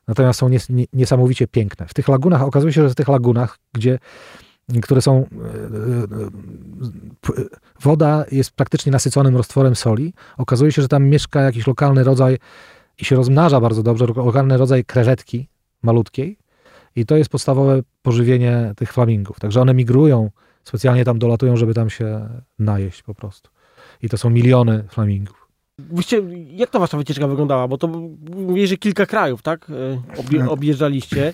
natomiast 0.09 0.38
są 0.38 0.49
nies, 0.49 0.69
niesamowicie 0.93 1.47
piękne. 1.47 1.87
W 1.88 1.95
tych 1.95 2.09
lagunach, 2.09 2.43
okazuje 2.43 2.73
się, 2.73 2.83
że 2.83 2.88
w 2.91 2.95
tych 2.95 3.09
lagunach, 3.09 3.59
gdzie 3.73 3.99
które 4.83 5.02
są. 5.02 5.17
E, 5.17 5.25
e, 7.29 7.45
woda 7.81 8.25
jest 8.33 8.50
praktycznie 8.50 8.93
nasyconym 8.93 9.37
roztworem 9.37 9.76
soli. 9.76 10.14
Okazuje 10.38 10.73
się, 10.73 10.83
że 10.83 10.88
tam 10.88 11.05
mieszka 11.05 11.41
jakiś 11.41 11.67
lokalny 11.67 12.05
rodzaj 12.05 12.38
i 12.99 13.05
się 13.05 13.17
rozmnaża 13.17 13.61
bardzo 13.61 13.83
dobrze, 13.83 14.07
lokalny 14.07 14.57
rodzaj 14.57 14.85
krewetki 14.85 15.49
malutkiej. 15.83 16.38
I 16.97 17.07
to 17.07 17.17
jest 17.17 17.31
podstawowe 17.31 17.81
pożywienie 18.02 18.73
tych 18.76 18.93
flamingów. 18.93 19.41
Także 19.41 19.61
one 19.61 19.75
migrują, 19.75 20.31
specjalnie 20.64 21.04
tam 21.04 21.19
dolatują, 21.19 21.57
żeby 21.57 21.75
tam 21.75 21.90
się 21.90 22.28
najeść 22.59 23.02
po 23.02 23.14
prostu. 23.14 23.50
I 24.02 24.09
to 24.09 24.19
są 24.19 24.31
miliony 24.31 24.85
flamingów. 24.88 25.49
Wyście, 25.78 26.23
jak 26.50 26.71
to 26.71 26.81
wasza 26.81 26.99
wycieczka 26.99 27.28
wyglądała? 27.28 27.69
Bo 27.69 27.78
to 27.78 27.88
mówię, 28.37 28.66
że 28.66 28.76
kilka 28.76 29.07
krajów, 29.07 29.42
tak? 29.42 29.71
E, 29.71 30.21
obie, 30.21 30.50
objeżdżaliście. 30.50 31.33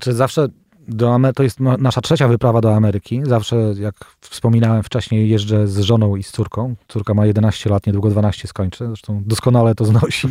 Czy 0.00 0.12
zawsze 0.12 0.48
do 0.88 1.18
to 1.34 1.42
jest 1.42 1.60
nasza 1.60 2.00
trzecia 2.00 2.28
wyprawa 2.28 2.60
do 2.60 2.74
Ameryki. 2.74 3.20
Zawsze, 3.24 3.56
jak 3.78 3.94
wspominałem 4.20 4.82
wcześniej, 4.82 5.28
jeżdżę 5.28 5.66
z 5.66 5.80
żoną 5.80 6.16
i 6.16 6.22
z 6.22 6.30
córką. 6.30 6.74
Córka 6.88 7.14
ma 7.14 7.26
11 7.26 7.70
lat, 7.70 7.86
niedługo 7.86 8.10
12 8.10 8.48
skończy. 8.48 8.86
Zresztą 8.86 9.22
doskonale 9.26 9.74
to 9.74 9.84
znosi. 9.84 10.28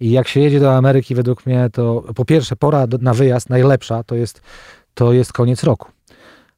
I 0.00 0.10
jak 0.10 0.28
się 0.28 0.40
jedzie 0.40 0.60
do 0.60 0.76
Ameryki, 0.76 1.14
według 1.14 1.46
mnie, 1.46 1.70
to 1.72 2.04
po 2.14 2.24
pierwsze, 2.24 2.56
pora 2.56 2.86
na 3.00 3.14
wyjazd 3.14 3.50
najlepsza 3.50 4.04
to 4.04 4.14
jest, 4.14 4.42
to 4.94 5.12
jest 5.12 5.32
koniec 5.32 5.64
roku. 5.64 5.91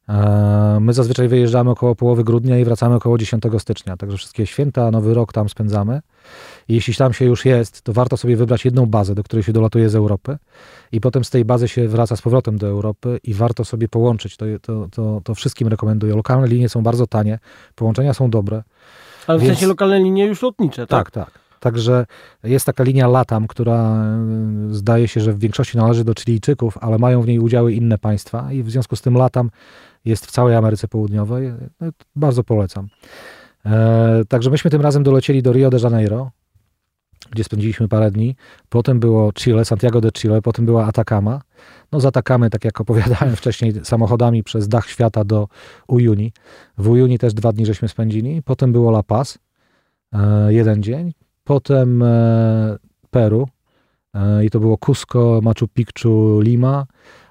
E, 0.09 0.77
my 0.81 0.93
zazwyczaj 0.93 1.27
wyjeżdżamy 1.27 1.69
około 1.69 1.95
połowy 1.95 2.23
grudnia 2.23 2.59
i 2.59 2.65
wracamy 2.65 2.95
około 2.95 3.17
10 3.17 3.43
stycznia, 3.57 3.97
także 3.97 4.17
wszystkie 4.17 4.47
święta, 4.47 4.91
nowy 4.91 5.13
rok 5.13 5.33
tam 5.33 5.49
spędzamy. 5.49 6.01
I 6.67 6.75
jeśli 6.75 6.95
tam 6.95 7.13
się 7.13 7.25
już 7.25 7.45
jest, 7.45 7.81
to 7.81 7.93
warto 7.93 8.17
sobie 8.17 8.37
wybrać 8.37 8.65
jedną 8.65 8.85
bazę, 8.85 9.15
do 9.15 9.23
której 9.23 9.43
się 9.43 9.53
dolatuje 9.53 9.89
z 9.89 9.95
Europy 9.95 10.37
i 10.91 11.01
potem 11.01 11.23
z 11.23 11.29
tej 11.29 11.45
bazy 11.45 11.67
się 11.67 11.87
wraca 11.87 12.15
z 12.15 12.21
powrotem 12.21 12.57
do 12.57 12.67
Europy 12.67 13.19
i 13.23 13.33
warto 13.33 13.65
sobie 13.65 13.87
połączyć. 13.87 14.37
To, 14.37 14.45
to, 14.61 14.87
to, 14.91 15.21
to 15.23 15.35
wszystkim 15.35 15.67
rekomenduję. 15.67 16.15
Lokalne 16.15 16.47
linie 16.47 16.69
są 16.69 16.83
bardzo 16.83 17.07
tanie, 17.07 17.39
połączenia 17.75 18.13
są 18.13 18.29
dobre. 18.29 18.63
Ale 19.27 19.39
w 19.39 19.41
więc... 19.41 19.53
sensie 19.53 19.67
lokalne 19.67 19.99
linie 19.99 20.25
już 20.25 20.41
lotnicze, 20.41 20.87
tak? 20.87 21.11
Tak, 21.11 21.25
tak. 21.25 21.44
Także 21.65 22.05
jest 22.43 22.65
taka 22.65 22.83
linia 22.83 23.07
LATAM, 23.07 23.47
która 23.47 24.05
y, 24.71 24.73
zdaje 24.73 25.07
się, 25.07 25.21
że 25.21 25.33
w 25.33 25.39
większości 25.39 25.77
należy 25.77 26.03
do 26.03 26.13
Chilijczyków, 26.13 26.77
ale 26.81 26.97
mają 26.97 27.21
w 27.21 27.27
niej 27.27 27.39
udziały 27.39 27.73
inne 27.73 27.97
państwa 27.97 28.53
i 28.53 28.63
w 28.63 28.71
związku 28.71 28.95
z 28.95 29.01
tym 29.01 29.13
LATAM 29.13 29.49
jest 30.05 30.25
w 30.25 30.31
całej 30.31 30.55
Ameryce 30.55 30.87
Południowej. 30.87 31.53
No, 31.81 31.87
bardzo 32.15 32.43
polecam. 32.43 32.87
E, 33.65 34.21
także 34.27 34.49
myśmy 34.49 34.71
tym 34.71 34.81
razem 34.81 35.03
dolecieli 35.03 35.41
do 35.41 35.53
Rio 35.53 35.69
de 35.69 35.77
Janeiro, 35.83 36.31
gdzie 37.31 37.43
spędziliśmy 37.43 37.87
parę 37.87 38.11
dni. 38.11 38.35
Potem 38.69 38.99
było 38.99 39.33
Chile, 39.33 39.65
Santiago 39.65 40.01
de 40.01 40.11
Chile, 40.11 40.41
potem 40.41 40.65
była 40.65 40.85
Atacama. 40.85 41.41
No 41.91 41.99
z 41.99 42.05
Atacamy, 42.05 42.49
tak 42.49 42.65
jak 42.65 42.81
opowiadałem 42.81 43.35
wcześniej, 43.41 43.73
samochodami 43.83 44.43
przez 44.43 44.67
dach 44.67 44.89
świata 44.89 45.23
do 45.23 45.47
Uyuni. 45.87 46.33
W 46.77 46.89
Uyuni 46.89 47.19
też 47.19 47.33
dwa 47.33 47.51
dni 47.51 47.65
żeśmy 47.65 47.87
spędzili. 47.87 48.41
Potem 48.43 48.71
było 48.71 48.91
La 48.91 49.03
Paz, 49.03 49.39
e, 50.13 50.53
jeden 50.53 50.83
dzień. 50.83 51.24
Potem 51.45 52.03
e, 52.03 52.77
Peru 53.11 53.47
i 54.43 54.49
to 54.49 54.59
było 54.59 54.77
Cusco, 54.77 55.39
Machu 55.43 55.67
Picchu, 55.67 56.39
Lima 56.41 56.85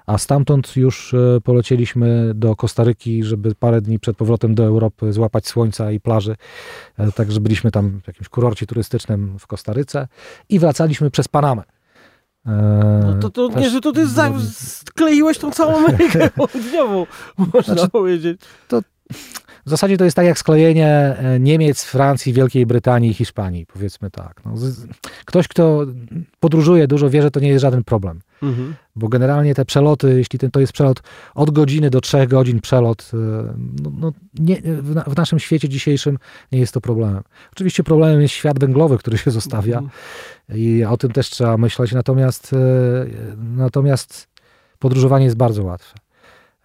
a 0.05 0.17
stamtąd 0.17 0.75
już 0.75 1.13
e, 1.13 1.41
polecieliśmy 1.43 2.31
do 2.35 2.55
Kostaryki, 2.55 3.23
żeby 3.23 3.55
parę 3.55 3.81
dni 3.81 3.99
przed 3.99 4.17
powrotem 4.17 4.55
do 4.55 4.63
Europy 4.63 5.13
złapać 5.13 5.47
słońca 5.47 5.91
i 5.91 5.99
plaży. 5.99 6.35
E, 6.97 7.11
także 7.11 7.39
byliśmy 7.39 7.71
tam 7.71 8.01
w 8.03 8.07
jakimś 8.07 8.29
kurorcie 8.29 8.65
turystycznym 8.65 9.39
w 9.39 9.47
Kostaryce 9.47 10.07
i 10.49 10.59
wracaliśmy 10.59 11.11
przez 11.11 11.27
Panamę. 11.27 11.63
E, 12.45 12.51
no 13.05 13.13
to, 13.13 13.29
to 13.29 13.59
nie, 13.59 13.69
że 13.69 13.81
to 13.81 13.91
ty 13.91 14.07
za, 14.07 14.31
skleiłeś 14.53 15.37
tą 15.37 15.51
całą 15.51 15.77
Amerykę 15.77 16.29
Południową, 16.35 17.05
można 17.37 17.73
znaczy, 17.73 17.89
powiedzieć. 17.89 18.41
To 18.67 18.81
w 19.65 19.69
zasadzie 19.69 19.97
to 19.97 20.05
jest 20.05 20.15
tak 20.15 20.25
jak 20.25 20.39
sklejenie 20.39 20.87
e, 20.87 21.39
Niemiec, 21.39 21.83
Francji, 21.83 22.33
Wielkiej 22.33 22.65
Brytanii 22.65 23.11
i 23.11 23.13
Hiszpanii, 23.13 23.65
powiedzmy 23.65 24.11
tak. 24.11 24.41
No, 24.45 24.53
ktoś, 25.25 25.47
kto 25.47 25.85
podróżuje 26.39 26.87
dużo, 26.87 27.09
wie, 27.09 27.21
że 27.21 27.31
to 27.31 27.39
nie 27.39 27.47
jest 27.47 27.61
żaden 27.61 27.83
problem. 27.83 28.21
Mhm. 28.43 28.75
Bo 28.95 29.07
generalnie 29.07 29.55
te 29.55 29.65
przeloty, 29.65 30.17
jeśli 30.17 30.39
ten, 30.39 30.51
to 30.51 30.59
jest 30.59 30.73
przelot 30.73 31.01
od 31.35 31.51
godziny 31.51 31.89
do 31.89 32.01
trzech 32.01 32.29
godzin 32.29 32.61
przelot, 32.61 33.11
e, 33.13 33.17
no, 33.83 33.91
no 33.99 34.11
nie, 34.39 34.61
w, 34.61 34.93
w, 35.07 35.17
naszym 35.17 35.39
świecie 35.39 35.69
dzisiejszym 35.69 36.17
nie 36.51 36.59
jest 36.59 36.73
to 36.73 36.81
problemem. 36.81 37.23
Oczywiście 37.51 37.83
problemem 37.83 38.21
jest 38.21 38.33
świat 38.33 38.59
węglowy, 38.59 38.97
który 38.97 39.17
się 39.17 39.31
zostawia 39.31 39.77
mhm. 39.77 39.91
i 40.59 40.83
o 40.83 40.97
tym 40.97 41.11
też 41.11 41.29
trzeba 41.29 41.57
myśleć, 41.57 41.91
natomiast, 41.91 42.53
e, 42.53 42.57
natomiast 43.37 44.27
podróżowanie 44.79 45.25
jest 45.25 45.37
bardzo 45.37 45.63
łatwe. 45.63 46.04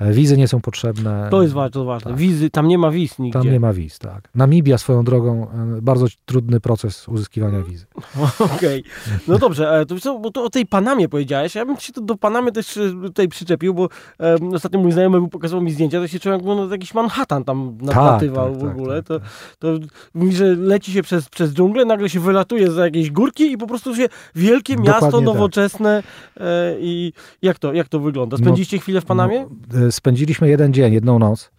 E, 0.01 0.13
wizy 0.13 0.37
nie 0.37 0.49
są 0.49 0.61
potrzebne. 0.61 1.29
To 1.31 1.43
jest 1.43 1.55
ważne, 1.55 1.85
ważne. 1.85 2.11
Tak. 2.11 2.21
Wizy, 2.21 2.51
tam 2.51 2.69
nie 2.69 2.79
ma 2.79 2.91
wiz 2.91 3.19
nigdzie. 3.19 3.39
Tam 3.39 3.53
nie 3.53 3.61
ma 3.61 3.73
wiz, 3.73 3.99
tak. 3.99 4.29
Namibia 4.35 4.79
swoją 4.79 5.05
drogą, 5.05 5.49
e, 5.51 5.83
bardzo 5.83 6.07
trudny 6.25 6.61
proces 6.61 7.09
uzyskiwania 7.09 7.63
wizy. 7.63 7.87
Okej. 8.39 8.81
Okay. 8.81 9.19
No 9.29 9.39
dobrze, 9.39 9.81
e, 9.81 9.87
to, 9.87 10.01
co, 10.01 10.19
bo 10.19 10.31
to 10.31 10.45
o 10.45 10.51
tej 10.51 10.67
Panamie 10.67 11.09
powiedziałeś. 11.09 11.55
Ja 11.55 11.67
bym 11.67 11.77
się 11.77 11.93
do 12.03 12.17
Panamy 12.17 12.53
też 12.53 12.79
tutaj 13.03 13.29
przyczepił, 13.29 13.75
bo 13.75 13.89
um, 14.19 14.55
ostatnio 14.55 14.81
mój 14.81 14.93
znajomy 14.93 15.29
pokazał 15.29 15.61
mi 15.61 15.73
zdjęcia, 15.73 16.01
to 16.01 16.09
się 16.09 16.21
czułem 16.21 16.39
jak 16.39 16.47
no, 16.47 16.69
jakiś 16.71 16.95
Manhattan 16.95 17.45
tam 17.45 17.79
nadlatywał 17.81 18.53
tak, 18.53 18.61
tak, 18.61 18.69
w 18.69 18.73
ogóle. 18.73 19.03
Tak, 19.03 19.07
to, 19.07 19.21
tak. 19.21 19.29
to 19.59 19.69
mówi, 20.15 20.37
że 20.37 20.45
leci 20.45 20.93
się 20.93 21.03
przez, 21.03 21.29
przez 21.29 21.53
dżunglę, 21.53 21.85
nagle 21.85 22.09
się 22.09 22.21
wylatuje 22.21 22.71
za 22.71 22.85
jakieś 22.85 23.11
górki 23.11 23.53
i 23.53 23.59
po 23.59 23.67
prostu 23.67 23.97
się 23.97 24.09
wielkie 24.35 24.77
miasto 24.77 24.93
Dokładnie 24.93 25.27
tak. 25.27 25.35
nowoczesne 25.35 26.03
e, 26.37 26.77
i 26.81 27.13
jak 27.43 27.59
to, 27.59 27.73
jak 27.73 27.89
to 27.89 28.01
wygląda? 28.01 28.37
Spędziliście 28.37 28.77
no, 28.77 28.81
chwilę 28.81 29.01
w 29.01 29.05
Panamie? 29.05 29.47
No, 29.73 29.90
spędziliśmy 29.91 30.49
jeden 30.49 30.73
dzień, 30.73 30.93
jedną 30.93 31.19
noc. 31.19 31.51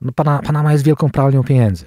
No, 0.00 0.12
Pana, 0.12 0.38
Panama 0.38 0.72
jest 0.72 0.84
wielką 0.84 1.10
pralnią 1.10 1.44
pieniędzy. 1.44 1.84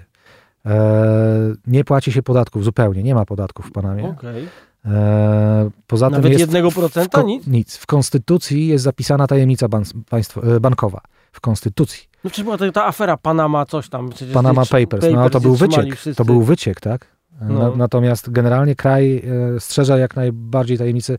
E, 0.65 1.53
nie 1.67 1.83
płaci 1.83 2.11
się 2.11 2.23
podatków 2.23 2.63
zupełnie, 2.63 3.03
nie 3.03 3.15
ma 3.15 3.25
podatków 3.25 3.65
w 3.65 3.71
Panamie. 3.71 4.09
Okay. 4.09 4.47
E, 4.85 5.69
poza 5.87 6.09
Nawet 6.09 6.31
tym 6.31 6.39
jednego 6.39 6.71
procenta? 6.71 7.21
Nic? 7.21 7.47
Nic. 7.47 7.77
W 7.77 7.85
konstytucji 7.85 8.67
jest 8.67 8.83
zapisana 8.83 9.27
tajemnica 9.27 9.67
ban, 9.67 9.83
państwo, 10.09 10.55
e, 10.55 10.59
bankowa. 10.59 11.01
W 11.31 11.41
konstytucji. 11.41 12.09
No 12.23 12.29
czy 12.29 12.43
była 12.43 12.57
ta, 12.57 12.71
ta 12.71 12.85
afera 12.85 13.17
Panama, 13.17 13.65
coś 13.65 13.89
tam. 13.89 14.09
Panama 14.33 14.61
Papers, 14.61 14.89
Papers, 14.89 15.13
no 15.13 15.29
to 15.29 15.39
był 15.39 15.55
wyciek. 15.55 15.95
Wszyscy. 15.95 16.15
To 16.15 16.25
był 16.25 16.41
wyciek, 16.43 16.81
tak? 16.81 17.07
E, 17.41 17.45
no. 17.45 17.75
Natomiast 17.75 18.29
generalnie 18.29 18.75
kraj 18.75 19.23
strzeże 19.59 19.99
jak 19.99 20.15
najbardziej 20.15 20.77
tajemnicy 20.77 21.17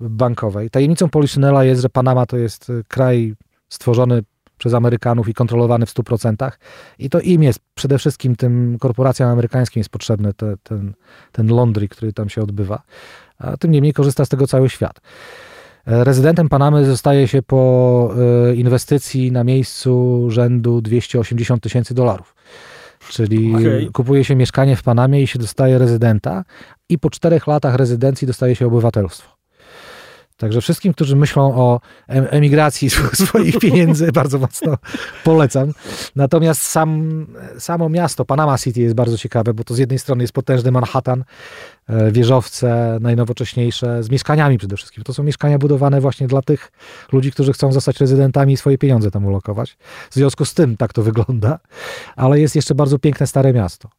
bankowej. 0.00 0.70
Tajemnicą 0.70 1.08
Poliszynela 1.08 1.64
jest, 1.64 1.82
że 1.82 1.88
Panama 1.88 2.26
to 2.26 2.36
jest 2.36 2.72
kraj 2.88 3.34
stworzony 3.68 4.22
przez 4.58 4.74
Amerykanów 4.74 5.28
i 5.28 5.34
kontrolowany 5.34 5.86
w 5.86 5.94
100%. 5.94 6.50
I 6.98 7.10
to 7.10 7.20
im 7.20 7.42
jest, 7.42 7.60
przede 7.74 7.98
wszystkim 7.98 8.36
tym 8.36 8.76
korporacjom 8.80 9.28
amerykańskim 9.28 9.80
jest 9.80 9.90
potrzebny 9.90 10.34
te, 10.34 10.54
ten, 10.62 10.94
ten 11.32 11.46
laundry, 11.46 11.88
który 11.88 12.12
tam 12.12 12.28
się 12.28 12.42
odbywa. 12.42 12.82
A 13.38 13.56
tym 13.56 13.70
niemniej 13.70 13.92
korzysta 13.92 14.24
z 14.24 14.28
tego 14.28 14.46
cały 14.46 14.70
świat. 14.70 15.00
E, 15.86 16.04
rezydentem 16.04 16.48
Panamy 16.48 16.84
zostaje 16.84 17.28
się 17.28 17.42
po 17.42 18.14
e, 18.50 18.54
inwestycji 18.54 19.32
na 19.32 19.44
miejscu 19.44 20.24
rzędu 20.30 20.80
280 20.80 21.62
tysięcy 21.62 21.94
dolarów. 21.94 22.34
Czyli 23.10 23.54
okay. 23.54 23.90
kupuje 23.92 24.24
się 24.24 24.36
mieszkanie 24.36 24.76
w 24.76 24.82
Panamie 24.82 25.22
i 25.22 25.26
się 25.26 25.38
dostaje 25.38 25.78
rezydenta, 25.78 26.44
i 26.88 26.98
po 26.98 27.10
czterech 27.10 27.46
latach 27.46 27.74
rezydencji 27.74 28.26
dostaje 28.26 28.56
się 28.56 28.66
obywatelstwo. 28.66 29.37
Także 30.38 30.60
wszystkim, 30.60 30.94
którzy 30.94 31.16
myślą 31.16 31.54
o 31.54 31.80
emigracji 32.08 32.90
swoich 33.26 33.58
pieniędzy, 33.58 34.12
bardzo 34.20 34.38
mocno 34.38 34.76
polecam. 35.24 35.72
Natomiast 36.16 36.62
sam, 36.62 37.26
samo 37.58 37.88
miasto, 37.88 38.24
Panama 38.24 38.58
City 38.58 38.80
jest 38.80 38.94
bardzo 38.94 39.18
ciekawe, 39.18 39.54
bo 39.54 39.64
to 39.64 39.74
z 39.74 39.78
jednej 39.78 39.98
strony 39.98 40.24
jest 40.24 40.32
potężny 40.32 40.70
Manhattan, 40.70 41.24
e, 41.88 42.12
wieżowce 42.12 42.98
najnowocześniejsze, 43.00 44.02
z 44.02 44.10
mieszkaniami 44.10 44.58
przede 44.58 44.76
wszystkim. 44.76 45.04
To 45.04 45.14
są 45.14 45.22
mieszkania 45.22 45.58
budowane 45.58 46.00
właśnie 46.00 46.26
dla 46.26 46.42
tych 46.42 46.72
ludzi, 47.12 47.32
którzy 47.32 47.52
chcą 47.52 47.72
zostać 47.72 48.00
rezydentami 48.00 48.52
i 48.52 48.56
swoje 48.56 48.78
pieniądze 48.78 49.10
tam 49.10 49.26
ulokować. 49.26 49.76
W 50.10 50.14
związku 50.14 50.44
z 50.44 50.54
tym 50.54 50.76
tak 50.76 50.92
to 50.92 51.02
wygląda, 51.02 51.58
ale 52.16 52.40
jest 52.40 52.56
jeszcze 52.56 52.74
bardzo 52.74 52.98
piękne 52.98 53.26
stare 53.26 53.52
miasto. 53.52 53.97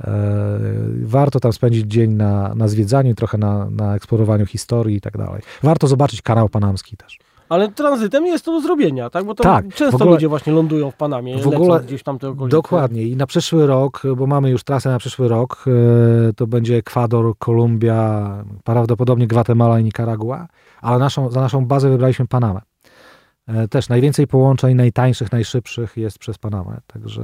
E, 0.00 0.58
warto 1.02 1.40
tam 1.40 1.52
spędzić 1.52 1.86
dzień 1.86 2.10
na, 2.10 2.54
na 2.54 2.68
zwiedzaniu, 2.68 3.14
trochę 3.14 3.38
na, 3.38 3.70
na 3.70 3.96
eksplorowaniu 3.96 4.46
historii 4.46 4.96
i 4.96 5.00
tak 5.00 5.18
dalej. 5.18 5.42
Warto 5.62 5.86
zobaczyć 5.86 6.22
kanał 6.22 6.48
panamski 6.48 6.96
też. 6.96 7.18
Ale 7.48 7.68
tranzytem 7.68 8.26
jest 8.26 8.44
to 8.44 8.52
do 8.52 8.60
zrobienia, 8.60 9.10
tak? 9.10 9.24
Bo 9.24 9.34
to 9.34 9.42
tak, 9.42 9.74
często 9.74 9.96
ogóle, 9.96 10.10
ludzie 10.10 10.28
właśnie 10.28 10.52
lądują 10.52 10.90
w 10.90 10.94
Panamie, 10.94 11.38
w 11.38 11.46
ogóle, 11.46 11.80
gdzieś 11.80 12.02
tam 12.02 12.18
te 12.18 12.28
okolice. 12.28 12.56
Dokładnie. 12.56 13.02
I 13.02 13.16
na 13.16 13.26
przyszły 13.26 13.66
rok, 13.66 14.02
bo 14.16 14.26
mamy 14.26 14.50
już 14.50 14.64
trasę 14.64 14.90
na 14.90 14.98
przyszły 14.98 15.28
rok, 15.28 15.64
e, 16.28 16.32
to 16.32 16.46
będzie 16.46 16.76
Ekwador, 16.76 17.38
Kolumbia, 17.38 18.44
prawdopodobnie 18.64 19.26
Gwatemala 19.26 19.80
i 19.80 19.84
Nicaragua, 19.84 20.48
ale 20.80 20.98
naszą, 20.98 21.30
za 21.30 21.40
naszą 21.40 21.66
bazę 21.66 21.90
wybraliśmy 21.90 22.26
Panamę. 22.26 22.60
E, 23.46 23.68
też 23.68 23.88
najwięcej 23.88 24.26
połączeń, 24.26 24.74
najtańszych, 24.74 25.32
najszybszych 25.32 25.96
jest 25.96 26.18
przez 26.18 26.38
Panamę, 26.38 26.80
także 26.86 27.22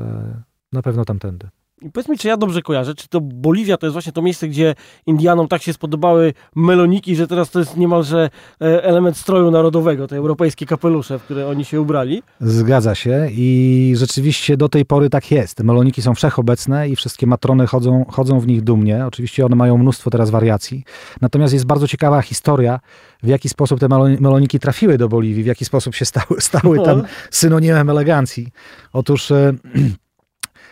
na 0.73 0.83
pewno 0.83 1.05
tamtędy. 1.05 1.49
I 1.83 1.91
powiedz 1.91 2.09
mi, 2.09 2.19
czy 2.19 2.29
ja 2.29 2.37
dobrze 2.37 2.63
kojarzę, 2.63 2.95
czy 2.95 3.09
to 3.09 3.21
Boliwia 3.21 3.77
to 3.77 3.87
jest 3.87 3.93
właśnie 3.93 4.13
to 4.13 4.23
miejsce, 4.23 4.49
gdzie 4.49 4.75
Indianom 5.07 5.49
tak 5.49 5.63
się 5.63 5.73
spodobały 5.73 6.35
meloniki, 6.57 7.17
że 7.17 7.27
teraz 7.27 7.51
to 7.51 7.59
jest 7.59 7.77
niemalże 7.77 8.31
e, 8.61 8.85
element 8.85 9.17
stroju 9.17 9.51
narodowego, 9.51 10.07
te 10.07 10.17
europejskie 10.17 10.67
kapelusze, 10.67 11.19
w 11.19 11.23
które 11.23 11.49
oni 11.49 11.65
się 11.65 11.81
ubrali? 11.81 12.23
Zgadza 12.41 12.95
się 12.95 13.29
i 13.31 13.95
rzeczywiście 13.97 14.57
do 14.57 14.69
tej 14.69 14.85
pory 14.85 15.11
tak 15.11 15.31
jest. 15.31 15.61
Meloniki 15.61 16.03
są 16.03 16.15
wszechobecne 16.15 16.89
i 16.89 16.97
wszystkie 16.97 17.27
matrony 17.27 17.67
chodzą, 17.67 18.05
chodzą 18.09 18.41
w 18.41 18.47
nich 18.47 18.63
dumnie. 18.63 19.07
Oczywiście 19.07 19.47
one 19.47 19.57
mają 19.57 19.79
mnóstwo 19.79 20.11
teraz 20.11 20.31
wariacji. 20.31 20.85
Natomiast 21.21 21.55
jest 21.55 21.67
bardzo 21.67 21.89
ciekawa 21.89 22.23
historia, 22.23 22.81
w 23.23 23.29
jaki 23.29 23.49
sposób 23.49 23.81
te 23.81 23.89
meloniki 24.21 24.59
trafiły 24.59 24.99
do 24.99 25.09
Boliwii, 25.09 25.43
w 25.43 25.47
jaki 25.47 25.65
sposób 25.65 25.95
się 25.95 26.05
stały, 26.05 26.41
stały 26.41 26.83
tam 26.85 26.99
no. 26.99 27.05
synonimem 27.31 27.91
elegancji. 27.91 28.49
Otóż 28.93 29.31
e, 29.31 29.53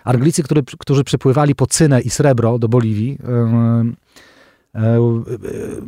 Anglicy, 0.05 0.43
który, 0.43 0.63
którzy 0.79 1.05
przypływali 1.05 1.55
po 1.55 1.67
cynę 1.67 2.01
i 2.01 2.11
srebro 2.11 2.59
do 2.59 2.69
Boliwii, 2.69 3.19
e, 3.25 4.99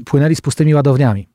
płynęli 0.04 0.36
z 0.36 0.40
pustymi 0.40 0.74
ładowniami. 0.74 1.28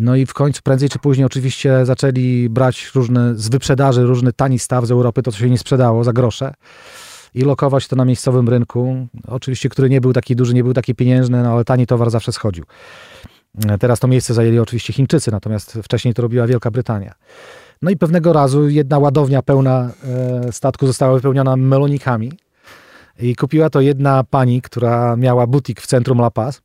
No 0.00 0.16
i 0.16 0.26
w 0.26 0.34
końcu, 0.34 0.60
prędzej 0.64 0.88
czy 0.88 0.98
później, 0.98 1.26
oczywiście 1.26 1.86
zaczęli 1.86 2.48
brać 2.50 2.90
różne, 2.94 3.34
z 3.34 3.48
wyprzedaży 3.48 4.02
różny 4.02 4.32
tani 4.32 4.58
staw 4.58 4.86
z 4.86 4.90
Europy, 4.90 5.22
to 5.22 5.32
co 5.32 5.38
się 5.38 5.50
nie 5.50 5.58
sprzedało 5.58 6.04
za 6.04 6.12
grosze 6.12 6.54
i 7.34 7.42
lokować 7.42 7.88
to 7.88 7.96
na 7.96 8.04
miejscowym 8.04 8.48
rynku. 8.48 9.08
Oczywiście, 9.26 9.68
który 9.68 9.90
nie 9.90 10.00
był 10.00 10.12
taki 10.12 10.36
duży, 10.36 10.54
nie 10.54 10.64
był 10.64 10.74
taki 10.74 10.94
pieniężny, 10.94 11.42
no 11.42 11.52
ale 11.52 11.64
tani 11.64 11.86
towar 11.86 12.10
zawsze 12.10 12.32
schodził. 12.32 12.64
E, 13.68 13.78
teraz 13.78 14.00
to 14.00 14.08
miejsce 14.08 14.34
zajęli 14.34 14.58
oczywiście 14.58 14.92
Chińczycy, 14.92 15.30
natomiast 15.30 15.78
wcześniej 15.82 16.14
to 16.14 16.22
robiła 16.22 16.46
Wielka 16.46 16.70
Brytania. 16.70 17.14
No 17.82 17.90
i 17.90 17.96
pewnego 17.96 18.32
razu 18.32 18.68
jedna 18.68 18.98
ładownia 18.98 19.42
pełna 19.42 19.90
e, 20.04 20.52
statku 20.52 20.86
została 20.86 21.14
wypełniona 21.14 21.56
melonikami. 21.56 22.32
I 23.20 23.36
kupiła 23.36 23.70
to 23.70 23.80
jedna 23.80 24.24
pani, 24.24 24.62
która 24.62 25.16
miała 25.16 25.46
butik 25.46 25.80
w 25.80 25.86
centrum 25.86 26.18
La 26.18 26.30
Paz. 26.30 26.62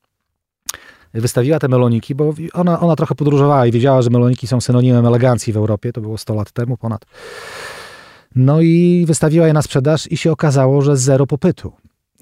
Wystawiła 1.14 1.60
te 1.60 1.68
meloniki, 1.68 2.16
bo 2.16 2.34
ona, 2.54 2.80
ona 2.80 2.96
trochę 2.96 3.16
podróżowała 3.16 3.66
i 3.66 3.72
wiedziała, 3.72 4.02
że 4.02 4.10
meloniki 4.10 4.48
są 4.48 4.62
synonimem 4.62 5.06
elegancji 5.06 5.54
w 5.54 5.58
Europie. 5.58 5.94
To 5.94 6.02
było 6.02 6.18
100 6.18 6.36
lat 6.36 6.52
temu 6.52 6.78
ponad. 6.78 7.06
No 8.36 8.62
i 8.62 9.04
wystawiła 9.08 9.48
je 9.48 9.54
na 9.54 9.62
sprzedaż 9.62 10.12
i 10.12 10.18
się 10.18 10.32
okazało, 10.32 10.82
że 10.82 10.98
zero 10.98 11.28
popytu. 11.28 11.74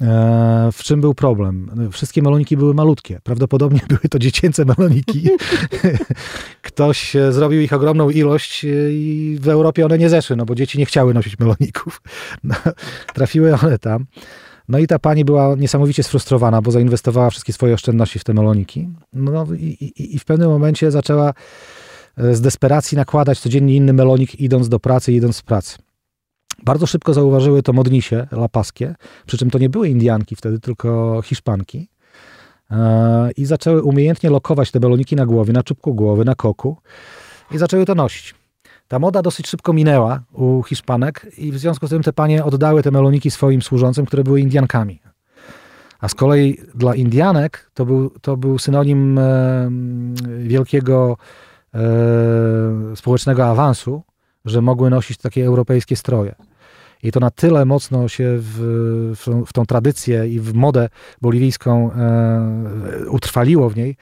E, 0.02 0.70
w 0.74 0.84
czym 0.84 1.02
był 1.02 1.14
problem? 1.14 1.90
Wszystkie 1.92 2.22
meloniki 2.22 2.58
były 2.58 2.74
malutkie. 2.74 3.20
Prawdopodobnie 3.24 3.80
były 3.90 4.02
to 4.10 4.20
dziecięce 4.20 4.66
meloniki. 4.66 5.30
Ktoś 6.62 7.16
e, 7.16 7.32
zrobił 7.32 7.62
ich 7.62 7.74
ogromną 7.74 8.10
ilość 8.10 8.66
e, 8.66 8.68
i 8.92 9.38
w 9.42 9.48
Europie 9.48 9.86
one 9.86 9.98
nie 9.98 10.10
zeszły, 10.10 10.36
no 10.36 10.46
bo 10.46 10.56
dzieci 10.56 10.80
nie 10.80 10.86
chciały 10.86 11.14
nosić 11.14 11.40
meloników. 11.40 12.02
No, 12.44 12.56
trafiły 13.14 13.54
one 13.54 13.80
tam. 13.80 14.06
No 14.68 14.80
i 14.80 14.88
ta 14.88 15.00
pani 15.00 15.26
była 15.26 15.56
niesamowicie 15.56 16.04
sfrustrowana, 16.04 16.62
bo 16.62 16.72
zainwestowała 16.72 17.30
wszystkie 17.30 17.54
swoje 17.54 17.74
oszczędności 17.74 18.20
w 18.20 18.24
te 18.24 18.34
meloniki. 18.34 18.90
No 19.14 19.46
i, 19.58 19.66
i, 19.66 20.16
i 20.16 20.20
w 20.20 20.26
pewnym 20.26 20.50
momencie 20.50 20.92
zaczęła 20.92 21.34
z 22.18 22.42
desperacji 22.42 22.96
nakładać 22.96 23.40
codziennie 23.40 23.76
inny 23.76 23.94
melonik, 23.94 24.40
idąc 24.40 24.70
do 24.70 24.80
pracy, 24.80 25.14
idąc 25.14 25.36
z 25.36 25.42
pracy. 25.42 25.78
Bardzo 26.64 26.88
szybko 26.88 27.14
zauważyły 27.14 27.64
to 27.64 27.74
modnisie 27.74 28.28
lapaskie, 28.32 28.96
przy 29.26 29.38
czym 29.38 29.50
to 29.50 29.60
nie 29.60 29.70
były 29.70 29.90
Indianki 29.90 30.36
wtedy, 30.36 30.60
tylko 30.60 31.22
Hiszpanki. 31.24 31.90
E, 32.72 33.32
I 33.38 33.46
zaczęły 33.46 33.84
umiejętnie 33.84 34.30
lokować 34.30 34.72
te 34.72 34.80
baloniki 34.80 35.16
na 35.16 35.26
głowie, 35.26 35.54
na 35.54 35.64
czubku 35.64 35.94
głowy, 35.94 36.26
na 36.26 36.36
koku 36.36 36.78
i 37.52 37.58
zaczęły 37.58 37.86
to 37.86 37.96
nosić. 37.96 38.36
Ta 38.88 39.00
moda 39.00 39.22
dosyć 39.22 39.48
szybko 39.48 39.74
minęła 39.74 40.24
u 40.34 40.64
Hiszpanek 40.64 41.28
i 41.38 41.52
w 41.52 41.58
związku 41.58 41.88
z 41.88 41.90
tym 41.90 42.04
te 42.04 42.14
panie 42.14 42.44
oddały 42.44 42.84
te 42.84 42.92
meloniki 42.92 43.32
swoim 43.32 43.62
służącym, 43.62 44.06
które 44.06 44.24
były 44.24 44.42
Indiankami. 44.42 45.02
A 46.00 46.08
z 46.08 46.14
kolei 46.14 46.58
dla 46.76 46.96
Indianek 46.96 47.72
to 47.74 47.86
był, 47.86 48.10
to 48.10 48.38
był 48.38 48.60
synonim 48.60 49.18
e, 49.18 49.70
wielkiego 50.40 51.18
e, 51.74 51.80
społecznego 52.96 53.46
awansu, 53.46 54.04
że 54.46 54.62
mogły 54.62 54.90
nosić 54.90 55.18
takie 55.18 55.46
europejskie 55.46 55.96
stroje. 55.96 56.36
I 57.04 57.12
to 57.12 57.20
na 57.20 57.30
tyle 57.30 57.66
mocno 57.66 58.08
się 58.08 58.38
w, 58.38 58.56
w, 59.16 59.46
w 59.48 59.54
tą 59.54 59.66
tradycję 59.66 60.28
i 60.28 60.40
w 60.40 60.54
modę 60.54 60.90
boliwijską 61.22 61.92
e, 61.92 63.10
utrwaliło 63.10 63.70
w 63.70 63.76
niej, 63.76 63.98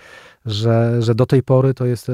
że, 0.45 1.01
że 1.01 1.15
do 1.15 1.25
tej 1.25 1.43
pory 1.43 1.73
to 1.73 1.85
jest 1.85 2.09
e, 2.09 2.13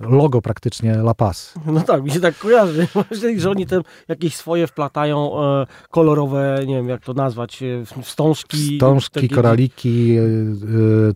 logo 0.00 0.42
praktycznie 0.42 0.92
La 0.92 1.14
Paz. 1.14 1.54
No 1.66 1.80
tak, 1.80 2.02
mi 2.02 2.10
się 2.10 2.20
tak 2.20 2.38
kojarzy, 2.38 2.86
że 3.38 3.50
oni 3.50 3.66
tam 3.66 3.82
jakieś 4.08 4.36
swoje 4.36 4.66
wplatają 4.66 5.42
e, 5.42 5.66
kolorowe, 5.90 6.60
nie 6.66 6.76
wiem 6.76 6.88
jak 6.88 7.04
to 7.04 7.12
nazwać, 7.12 7.62
e, 7.62 8.02
wstążki. 8.02 8.74
Wstążki, 8.74 9.20
takie... 9.20 9.34
koraliki, 9.34 10.16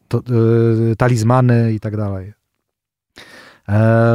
to, 0.08 0.22
talizmany 0.98 1.72
i 1.72 1.80
tak 1.80 1.96
dalej. 1.96 2.32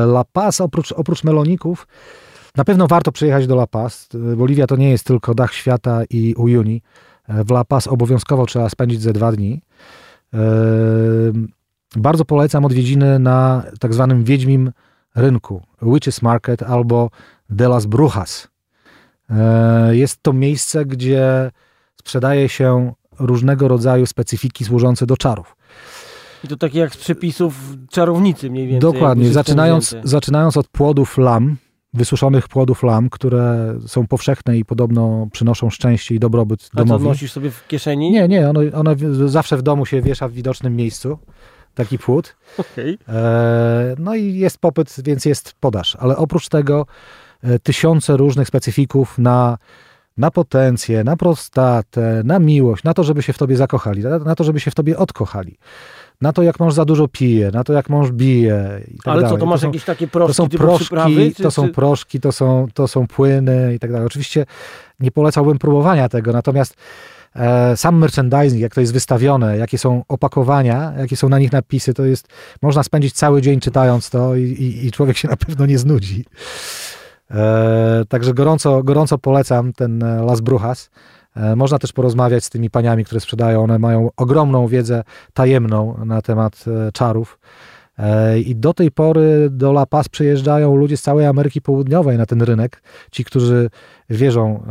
La 0.06 0.24
Paz 0.34 0.62
oprócz, 0.62 0.92
oprócz 0.92 1.24
meloników 1.24 1.88
na 2.56 2.64
pewno 2.66 2.88
warto 2.88 3.12
przyjechać 3.12 3.48
do 3.48 3.56
La 3.56 3.68
Paz. 3.68 4.10
Boliwia 4.38 4.68
to 4.68 4.76
nie 4.76 4.90
jest 4.90 5.04
tylko 5.04 5.34
dach 5.36 5.54
świata 5.54 6.02
i 6.10 6.34
Uyuni. 6.38 6.82
W 7.28 7.52
La 7.52 7.66
Paz 7.66 7.88
obowiązkowo 7.88 8.46
trzeba 8.46 8.70
spędzić 8.70 9.02
ze 9.02 9.14
dwa 9.14 9.32
dni. 9.32 9.62
Bardzo 11.96 12.26
polecam 12.26 12.66
odwiedziny 12.66 13.20
na 13.20 13.64
tak 13.80 13.94
zwanym 13.94 14.24
Wiedźmim 14.24 14.72
Rynku, 15.16 15.62
Witches 15.82 16.22
Market 16.22 16.64
albo 16.64 17.10
De 17.50 17.68
las 17.68 17.86
Brujas. 17.86 18.48
Jest 19.92 20.24
to 20.24 20.34
miejsce, 20.34 20.86
gdzie 20.86 21.52
sprzedaje 22.00 22.50
się 22.50 22.94
różnego 23.20 23.68
rodzaju 23.68 24.06
specyfiki 24.06 24.66
służące 24.66 25.06
do 25.06 25.18
czarów. 25.18 25.56
I 26.44 26.48
to 26.48 26.58
takie 26.58 26.80
jak 26.80 26.94
z 26.94 26.98
przepisów 26.98 27.78
czarownicy 27.90 28.50
mniej 28.50 28.68
więcej. 28.68 28.94
Dokładnie, 28.94 29.30
zaczynając, 29.30 29.96
zaczynając 30.04 30.58
od 30.58 30.68
płodów 30.68 31.18
lam, 31.18 31.58
wysuszonych 31.94 32.48
płodów 32.48 32.84
lam, 32.84 33.10
które 33.10 33.76
są 33.88 34.08
powszechne 34.08 34.58
i 34.58 34.66
podobno 34.66 35.28
przynoszą 35.32 35.70
szczęście 35.70 36.16
i 36.16 36.20
dobrobyt 36.20 36.70
A 36.74 36.78
domowi. 36.78 37.06
A 37.06 37.08
nosisz 37.08 37.32
sobie 37.32 37.52
w 37.52 37.68
kieszeni? 37.68 38.12
Nie, 38.12 38.28
nie, 38.28 38.50
one, 38.50 38.72
one 38.74 38.96
zawsze 39.26 39.58
w 39.58 39.62
domu 39.62 39.86
się 39.86 40.02
wiesza 40.02 40.28
w 40.28 40.32
widocznym 40.32 40.76
miejscu, 40.76 41.20
taki 41.76 42.00
płód. 42.00 42.36
Okay. 42.58 42.98
E, 43.10 43.96
no 44.00 44.16
i 44.16 44.34
jest 44.34 44.58
popyt, 44.58 44.96
więc 45.04 45.26
jest 45.26 45.54
podaż. 45.60 45.98
Ale 46.00 46.18
oprócz 46.18 46.50
tego 46.50 46.86
e, 47.44 47.60
tysiące 47.60 48.18
różnych 48.18 48.48
specyfików 48.48 49.18
na 49.18 49.58
na 50.18 50.32
potencję, 50.32 51.04
na 51.04 51.18
prostatę, 51.18 52.22
na 52.26 52.40
miłość, 52.40 52.84
na 52.84 52.94
to, 52.94 53.04
żeby 53.04 53.24
się 53.24 53.34
w 53.34 53.38
tobie 53.38 53.56
zakochali, 53.56 54.04
na, 54.04 54.20
na 54.20 54.36
to, 54.36 54.44
żeby 54.44 54.60
się 54.60 54.72
w 54.72 54.76
tobie 54.76 54.98
odkochali 54.98 55.58
na 56.22 56.34
to, 56.34 56.44
jak 56.44 56.60
mąż 56.60 56.74
za 56.74 56.86
dużo 56.86 57.08
pije, 57.08 57.52
na 57.52 57.64
to, 57.64 57.74
jak 57.74 57.90
mąż 57.90 58.12
bije. 58.12 58.82
Tak 58.98 59.08
Ale 59.08 59.22
dalej. 59.22 59.38
co, 59.38 59.40
to 59.40 59.46
masz 59.46 59.62
to 59.62 59.68
jakieś 59.68 59.84
takie 59.84 60.08
proszki, 60.08 60.34
to 60.36 60.44
są 60.44 60.50
proszki, 60.50 60.86
przyprawy, 60.86 61.32
czy, 61.36 61.44
to 61.44 61.52
są 61.52 61.70
proszki, 61.70 62.20
to 62.20 62.32
są, 62.32 62.68
to 62.74 62.88
są 62.88 63.08
płyny 63.08 63.74
i 63.76 63.80
tak 63.80 63.92
dalej. 63.92 64.08
Oczywiście 64.08 64.46
nie 65.00 65.12
polecałbym 65.12 65.60
próbowania 65.60 66.10
tego, 66.10 66.32
natomiast 66.32 66.76
e, 67.36 67.78
sam 67.78 67.98
merchandising, 67.98 68.62
jak 68.62 68.76
to 68.76 68.82
jest 68.82 68.94
wystawione, 68.94 69.58
jakie 69.58 69.78
są 69.78 70.04
opakowania, 70.08 70.94
jakie 70.98 71.18
są 71.18 71.30
na 71.30 71.40
nich 71.40 71.52
napisy, 71.52 71.94
to 71.94 72.06
jest, 72.06 72.28
można 72.62 72.84
spędzić 72.84 73.14
cały 73.14 73.42
dzień 73.42 73.60
czytając 73.60 74.10
to 74.10 74.36
i, 74.36 74.44
i, 74.44 74.86
i 74.88 74.92
człowiek 74.92 75.18
się 75.18 75.28
na 75.28 75.38
pewno 75.38 75.66
nie 75.66 75.78
znudzi. 75.78 76.26
E, 77.32 78.04
także 78.10 78.34
gorąco, 78.34 78.84
gorąco 78.84 79.18
polecam 79.18 79.74
ten 79.74 80.04
e, 80.04 80.24
Las 80.24 80.42
Brujas. 80.42 80.90
E, 81.36 81.56
można 81.56 81.80
też 81.80 81.94
porozmawiać 81.94 82.44
z 82.44 82.50
tymi 82.50 82.70
paniami, 82.70 83.06
które 83.06 83.22
sprzedają. 83.22 83.64
One 83.64 83.80
mają 83.80 84.10
ogromną 84.18 84.68
wiedzę 84.68 85.04
tajemną 85.34 86.06
na 86.06 86.22
temat 86.22 86.66
e, 86.68 86.92
czarów. 86.92 87.40
E, 87.98 88.40
I 88.40 88.56
do 88.56 88.74
tej 88.74 88.92
pory 88.92 89.48
do 89.50 89.70
La 89.70 89.86
Paz 89.86 90.10
przyjeżdżają 90.10 90.76
ludzie 90.76 90.98
z 90.98 91.02
całej 91.02 91.26
Ameryki 91.26 91.62
Południowej 91.62 92.18
na 92.18 92.26
ten 92.26 92.42
rynek. 92.42 92.82
Ci, 93.12 93.26
którzy 93.26 93.70
wierzą 94.10 94.64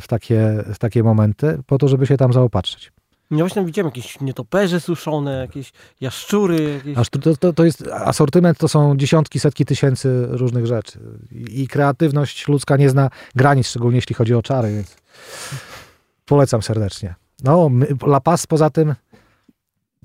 w 0.00 0.08
takie, 0.08 0.64
w 0.74 0.78
takie 0.78 1.02
momenty, 1.02 1.58
po 1.66 1.78
to, 1.78 1.88
żeby 1.88 2.06
się 2.06 2.16
tam 2.16 2.32
zaopatrzyć. 2.32 2.92
Ja 3.30 3.38
właśnie 3.38 3.64
widziałem 3.64 3.86
jakieś 3.86 4.20
nietoperze 4.20 4.80
suszone, 4.80 5.38
jakieś 5.38 5.72
jaszczury. 6.00 6.72
Jakieś... 6.74 6.98
Aż 6.98 7.08
to, 7.08 7.36
to, 7.36 7.52
to 7.52 7.64
jest 7.64 7.88
asortyment, 7.88 8.58
to 8.58 8.68
są 8.68 8.96
dziesiątki, 8.96 9.40
setki 9.40 9.64
tysięcy 9.64 10.26
różnych 10.28 10.66
rzeczy. 10.66 10.98
I 11.30 11.68
kreatywność 11.68 12.48
ludzka 12.48 12.76
nie 12.76 12.90
zna 12.90 13.10
granic, 13.34 13.66
szczególnie 13.66 13.96
jeśli 13.96 14.14
chodzi 14.14 14.34
o 14.34 14.42
czary, 14.42 14.74
więc 14.74 14.96
Polecam 16.24 16.62
serdecznie. 16.62 17.14
No, 17.44 17.70
La 18.06 18.20
Paz 18.20 18.46
poza 18.46 18.70
tym 18.70 18.94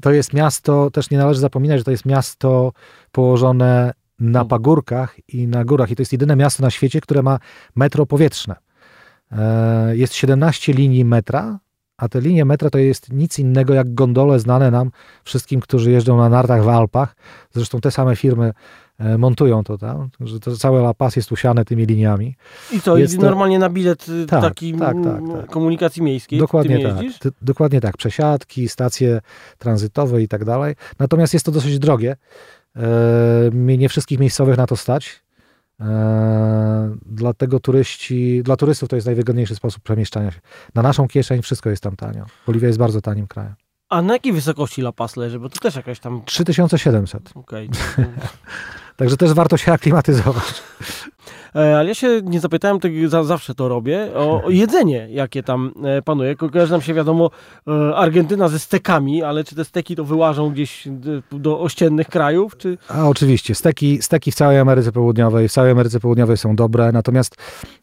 to 0.02 0.12
jest 0.12 0.34
miasto, 0.34 0.92
też 0.92 1.10
nie 1.10 1.18
należy 1.18 1.40
zapominać, 1.40 1.80
że 1.80 1.84
to 1.84 1.92
jest 1.92 2.06
miasto 2.06 2.72
położone 3.12 3.94
na 4.20 4.46
pagórkach 4.46 5.16
i 5.28 5.48
na 5.48 5.66
górach. 5.66 5.92
I 5.92 5.96
to 5.96 6.02
jest 6.02 6.12
jedyne 6.12 6.36
miasto 6.36 6.64
na 6.64 6.70
świecie, 6.70 7.02
które 7.02 7.24
ma 7.24 7.40
metro 7.76 8.06
powietrzne. 8.06 8.56
E, 9.32 9.98
jest 9.98 10.14
17 10.14 10.74
linii 10.74 11.06
metra 11.06 11.60
A 11.98 12.08
te 12.10 12.22
linie 12.22 12.46
metra 12.46 12.70
to 12.70 12.78
jest 12.78 13.14
nic 13.14 13.40
innego 13.40 13.74
jak 13.74 13.94
gondole 13.94 14.40
znane 14.40 14.72
nam 14.72 14.92
wszystkim, 15.24 15.60
którzy 15.62 15.92
jeżdżą 15.92 16.18
na 16.18 16.30
nartach 16.30 16.64
w 16.64 16.70
Alpach. 16.70 17.16
Zresztą 17.52 17.82
te 17.82 17.92
same 17.92 18.16
firmy 18.16 18.52
e, 19.00 19.18
montują 19.18 19.64
to 19.64 19.78
tam, 19.78 20.10
że 20.20 20.40
to 20.40 20.58
całe 20.58 20.80
La 20.80 20.94
Paz 20.94 21.16
jest 21.16 21.32
usiane 21.32 21.66
tymi 21.66 21.86
liniami. 21.86 22.36
I 22.74 22.82
to 22.82 22.98
Jest 22.98 23.12
jest 23.14 23.22
to- 23.22 23.28
normalnie 23.30 23.60
na 23.60 23.70
bilet 23.70 24.10
y, 24.10 24.26
Tak, 24.26 24.42
taki 24.42 24.74
tak, 24.74 24.98
tak, 25.04 25.22
tak. 25.38 25.46
komunikacji 25.50 26.02
miejskiej? 26.04 26.40
Dokładnie 26.40 26.84
tak. 26.84 26.98
Ty- 27.20 27.32
dokładnie 27.42 27.82
tak. 27.82 27.98
Przesiadki, 27.98 28.70
stacje 28.70 29.22
tranzytowe 29.58 30.22
i 30.22 30.28
tak 30.28 30.46
dalej. 30.46 30.76
Natomiast 31.00 31.34
jest 31.34 31.46
to 31.46 31.52
dosyć 31.52 31.80
drogie. 31.80 32.16
E, 32.76 33.50
nie 33.54 33.90
wszystkich 33.90 34.20
miejscowych 34.20 34.58
na 34.58 34.68
to 34.68 34.76
stać. 34.76 35.27
E, 35.80 36.96
dlatego 37.06 37.60
turyści, 37.60 38.44
dla 38.44 38.56
turystów 38.56 38.90
to 38.90 38.96
jest 38.96 39.06
najwygodniejszy 39.06 39.56
sposób 39.56 39.84
przemieszczania 39.84 40.32
się. 40.32 40.40
Na 40.76 40.82
naszą 40.82 41.08
kieszeń 41.08 41.42
wszystko 41.42 41.70
jest 41.70 41.84
tam 41.84 41.96
tanio. 41.96 42.26
Boliwia 42.48 42.68
jest 42.68 42.80
bardzo 42.80 43.02
tanim 43.02 43.28
krajem. 43.28 43.56
A 43.90 44.02
na 44.02 44.14
jakiej 44.14 44.34
wysokości 44.34 44.82
La 44.82 44.92
Paz 44.92 45.18
leży? 45.18 45.40
Bo 45.40 45.50
to 45.50 45.60
też 45.60 45.76
jakaś 45.76 46.00
tam... 46.00 46.22
3700. 46.26 47.32
Okej. 47.36 47.70
Także 48.98 49.18
też 49.18 49.34
warto 49.34 49.58
się 49.58 49.74
aklimatyzować. 49.74 50.64
E, 51.56 51.78
Ale 51.78 51.88
ja 51.88 51.94
się 51.94 52.22
nie 52.24 52.40
zapytałem, 52.40 52.80
za, 53.08 53.24
zawsze 53.24 53.56
to 53.56 53.68
robię, 53.68 54.08
o, 54.16 54.44
o 54.44 54.50
jedzenie, 54.50 55.08
jakie 55.12 55.44
tam 55.44 55.72
e, 55.84 56.02
panuje. 56.02 56.36
Ko- 56.36 56.50
Kojarzy 56.50 56.72
nam 56.72 56.82
się 56.82 56.94
wiadomo 56.94 57.30
e, 57.68 57.96
Argentyna 57.96 58.48
ze 58.48 58.60
stekami, 58.60 59.24
ale 59.24 59.44
czy 59.44 59.56
te 59.56 59.66
steki 59.66 59.96
to 59.96 60.04
wyłażą 60.04 60.50
gdzieś 60.50 60.88
do 61.32 61.60
ościennych 61.60 62.08
krajów, 62.08 62.58
czy... 62.58 62.78
A 62.90 63.08
oczywiście, 63.08 63.56
steki, 63.56 64.02
steki 64.02 64.32
w 64.32 64.36
całej 64.36 64.60
Ameryce 64.60 64.92
Południowej, 64.92 65.48
w 65.48 65.52
całej 65.52 65.72
Ameryce 65.72 66.00
Południowej 66.00 66.38
są 66.38 66.56
dobre, 66.56 66.92
natomiast 66.92 67.36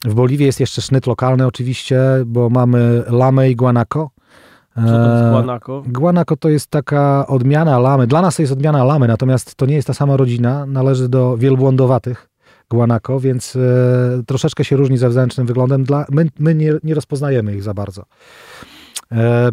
w 0.04 0.14
Boliwii 0.14 0.46
jest 0.46 0.60
jeszcze 0.60 0.82
sznyt 0.82 1.06
lokalny 1.06 1.46
oczywiście, 1.46 2.00
bo 2.26 2.48
mamy 2.50 3.02
lamę 3.10 3.50
i 3.50 3.56
guanaco. 3.56 4.10
Co 4.74 4.80
to 4.82 5.12
jest 5.12 5.30
guanaco? 5.30 5.82
Guanaco 5.86 6.36
to 6.36 6.48
jest 6.48 6.70
taka 6.70 7.26
odmiana 7.26 7.78
lamy. 7.78 8.06
Dla 8.06 8.22
nas 8.22 8.36
to 8.36 8.42
jest 8.42 8.52
odmiana 8.52 8.84
lamy, 8.84 9.08
natomiast 9.08 9.54
to 9.54 9.66
nie 9.66 9.74
jest 9.74 9.86
ta 9.86 9.94
sama 9.94 10.16
rodzina. 10.16 10.66
Należy 10.66 11.08
do 11.08 11.36
wielbłądowatych 11.36 12.28
guanaco, 12.70 13.20
więc 13.20 13.56
e, 13.56 14.22
troszeczkę 14.26 14.64
się 14.64 14.76
różni 14.76 14.98
zewnętrznym 14.98 15.46
wyglądem. 15.46 15.84
Dla, 15.84 16.06
my 16.10 16.28
my 16.38 16.54
nie, 16.54 16.72
nie 16.84 16.94
rozpoznajemy 16.94 17.54
ich 17.54 17.62
za 17.62 17.74
bardzo. 17.74 18.04
E, 19.12 19.50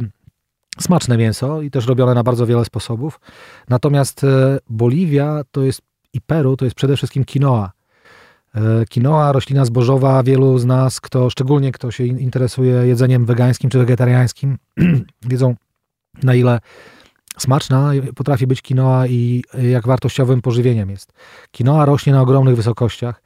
smaczne 0.79 1.17
mięso 1.17 1.61
i 1.61 1.71
też 1.71 1.87
robione 1.87 2.13
na 2.13 2.23
bardzo 2.23 2.45
wiele 2.45 2.65
sposobów. 2.65 3.19
Natomiast 3.69 4.23
e, 4.23 4.59
Boliwia 4.69 5.41
to 5.51 5.61
jest 5.61 5.81
i 6.13 6.21
Peru 6.21 6.57
to 6.57 6.65
jest 6.65 6.75
przede 6.75 6.97
wszystkim 6.97 7.25
quinoa. 7.25 7.71
Quinoa, 8.93 9.31
roślina 9.31 9.65
zbożowa, 9.65 10.23
wielu 10.23 10.57
z 10.57 10.65
nas, 10.65 11.01
kto, 11.01 11.29
szczególnie 11.29 11.71
kto 11.71 11.91
się 11.91 12.05
in- 12.05 12.19
interesuje 12.19 12.73
jedzeniem 12.73 13.25
wegańskim 13.25 13.69
czy 13.69 13.77
wegetariańskim, 13.79 14.57
wiedzą 15.29 15.55
na 16.23 16.35
ile 16.35 16.59
smaczna 17.41 17.91
potrafi 18.15 18.47
być 18.47 18.61
quinoa 18.61 19.07
i 19.07 19.43
jak 19.63 19.87
wartościowym 19.87 20.41
pożywieniem 20.41 20.89
jest. 20.89 21.13
Quinoa 21.57 21.85
rośnie 21.85 22.13
na 22.13 22.21
ogromnych 22.21 22.55
wysokościach 22.55 23.21